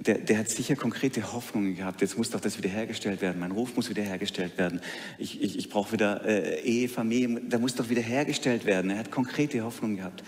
der, 0.00 0.16
der 0.16 0.38
hat 0.38 0.48
sicher 0.48 0.76
konkrete 0.76 1.34
Hoffnungen 1.34 1.76
gehabt. 1.76 2.00
Jetzt 2.00 2.16
muss 2.16 2.30
doch 2.30 2.40
das 2.40 2.56
wiederhergestellt 2.56 3.20
werden. 3.20 3.38
Mein 3.38 3.50
Ruf 3.50 3.76
muss 3.76 3.90
wiederhergestellt 3.90 4.56
werden. 4.56 4.80
Ich, 5.18 5.42
ich, 5.42 5.58
ich 5.58 5.68
brauche 5.68 5.92
wieder 5.92 6.24
äh, 6.24 6.62
Ehe, 6.62 6.88
Familie. 6.88 7.42
Da 7.42 7.58
muss 7.58 7.74
doch 7.74 7.90
wiederhergestellt 7.90 8.64
werden. 8.64 8.90
Er 8.90 8.98
hat 8.98 9.10
konkrete 9.10 9.62
Hoffnungen 9.62 9.98
gehabt. 9.98 10.24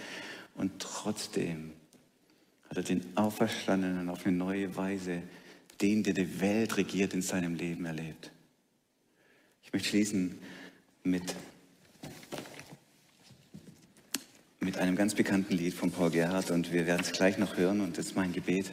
Und 0.54 0.72
trotzdem 0.78 1.72
hat 2.68 2.76
er 2.76 2.82
den 2.82 3.16
Auferstandenen 3.16 4.10
auf 4.10 4.26
eine 4.26 4.36
neue 4.36 4.76
Weise, 4.76 5.22
den, 5.80 6.02
der 6.02 6.12
die 6.12 6.40
Welt 6.40 6.76
regiert, 6.76 7.14
in 7.14 7.22
seinem 7.22 7.54
Leben 7.54 7.86
erlebt. 7.86 8.30
Ich 9.62 9.72
möchte 9.72 9.88
schließen 9.88 10.38
mit, 11.02 11.34
mit 14.60 14.76
einem 14.76 14.96
ganz 14.96 15.14
bekannten 15.14 15.54
Lied 15.54 15.72
von 15.72 15.90
Paul 15.90 16.10
Gerhardt 16.10 16.50
und 16.50 16.72
wir 16.72 16.86
werden 16.86 17.00
es 17.00 17.12
gleich 17.12 17.38
noch 17.38 17.56
hören 17.56 17.80
und 17.80 17.96
das 17.96 18.06
ist 18.06 18.16
mein 18.16 18.34
Gebet 18.34 18.70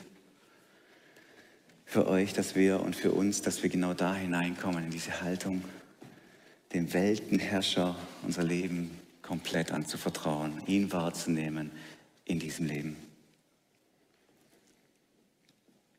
für 1.90 2.08
euch, 2.08 2.34
dass 2.34 2.54
wir 2.54 2.82
und 2.82 2.96
für 2.96 3.12
uns, 3.12 3.42
dass 3.42 3.64
wir 3.64 3.70
genau 3.72 3.96
da 3.96 4.14
hineinkommen, 4.14 4.86
in 4.86 4.92
diese 4.92 5.22
Haltung, 5.22 5.64
dem 6.72 6.94
Weltenherrscher 6.94 7.98
unser 8.22 8.44
Leben 8.44 8.92
komplett 9.24 9.72
anzuvertrauen, 9.72 10.62
ihn 10.68 10.92
wahrzunehmen 10.92 11.72
in 12.26 12.38
diesem 12.38 12.68
Leben. 12.68 12.96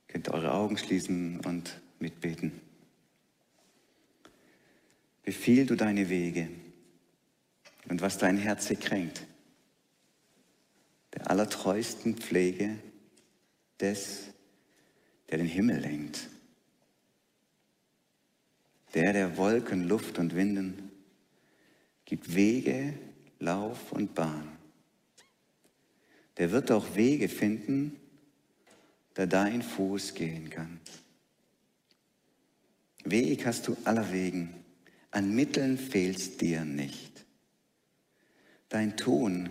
Ihr 0.07 0.13
könnt 0.13 0.29
eure 0.29 0.53
Augen 0.53 0.79
schließen 0.79 1.41
und 1.41 1.81
mitbeten. 1.99 2.53
Befiehl 5.25 5.67
du 5.67 5.75
deine 5.75 6.09
Wege 6.09 6.49
und 7.89 8.01
was 8.01 8.17
dein 8.17 8.39
Herz 8.39 8.73
kränkt, 8.79 9.27
der 11.15 11.29
allertreuesten 11.29 12.15
Pflege 12.17 12.79
des, 13.81 14.30
der 15.31 15.39
den 15.39 15.47
Himmel 15.47 15.79
lenkt, 15.79 16.29
der 18.95 19.13
der 19.13 19.37
Wolken, 19.37 19.89
Luft 19.89 20.19
und 20.19 20.35
Winden 20.35 20.91
gibt 22.05 22.35
Wege, 22.35 22.99
Lauf 23.39 23.93
und 23.93 24.15
Bahn. 24.15 24.57
Der 26.39 26.51
wird 26.51 26.73
auch 26.73 26.97
Wege 26.97 27.29
finden, 27.29 27.97
da 29.15 29.27
dein 29.27 29.63
Fuß 29.63 30.15
gehen 30.15 30.51
kann. 30.51 30.81
Weg 33.05 33.47
hast 33.47 33.69
du 33.69 33.77
aller 33.85 34.13
Wegen, 34.13 34.55
an 35.11 35.35
Mitteln 35.35 35.79
fehlt's 35.79 36.37
dir 36.37 36.65
nicht. 36.65 37.25
Dein 38.69 38.97
Ton 38.97 39.51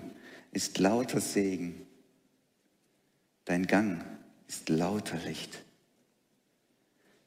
ist 0.52 0.78
lauter 0.80 1.22
Segen, 1.22 1.86
dein 3.46 3.66
Gang 3.66 4.06
ist 4.48 4.70
lauter 4.70 5.18
Licht. 5.18 5.64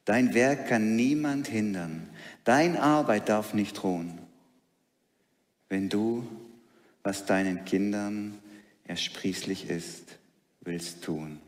Dein 0.05 0.35
Werk 0.35 0.69
kann 0.69 0.97
niemand 0.97 1.47
hindern, 1.47 2.11
dein 2.45 2.77
Arbeit 2.77 3.29
darf 3.29 3.55
nicht 3.55 3.85
ruhen, 3.85 4.19
wenn 5.69 5.89
du, 5.89 6.27
was 7.05 7.25
deinen 7.25 7.65
Kindern 7.65 8.39
ersprießlich 8.85 9.69
ist, 9.71 10.19
willst 10.61 11.03
tun. 11.03 11.41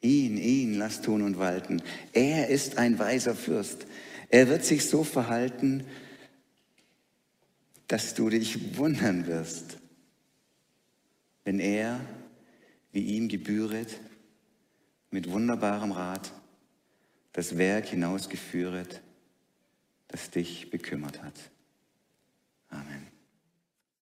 Ihn, 0.00 0.36
ihn 0.36 0.74
lass 0.74 1.02
tun 1.02 1.22
und 1.22 1.38
walten. 1.38 1.82
Er 2.12 2.48
ist 2.48 2.78
ein 2.78 2.98
weiser 2.98 3.34
Fürst. 3.34 3.86
Er 4.28 4.48
wird 4.48 4.64
sich 4.64 4.88
so 4.88 5.02
verhalten, 5.02 5.84
dass 7.88 8.14
du 8.14 8.28
dich 8.28 8.76
wundern 8.76 9.26
wirst, 9.26 9.78
wenn 11.44 11.58
er, 11.58 12.00
wie 12.92 13.02
ihm 13.02 13.28
gebühret, 13.28 14.00
mit 15.10 15.30
wunderbarem 15.30 15.92
Rat 15.92 16.32
das 17.36 17.58
Werk 17.58 17.86
hinausgeführet, 17.88 19.02
das 20.08 20.30
dich 20.30 20.70
bekümmert 20.70 21.22
hat. 21.22 21.34
Amen. 22.70 23.15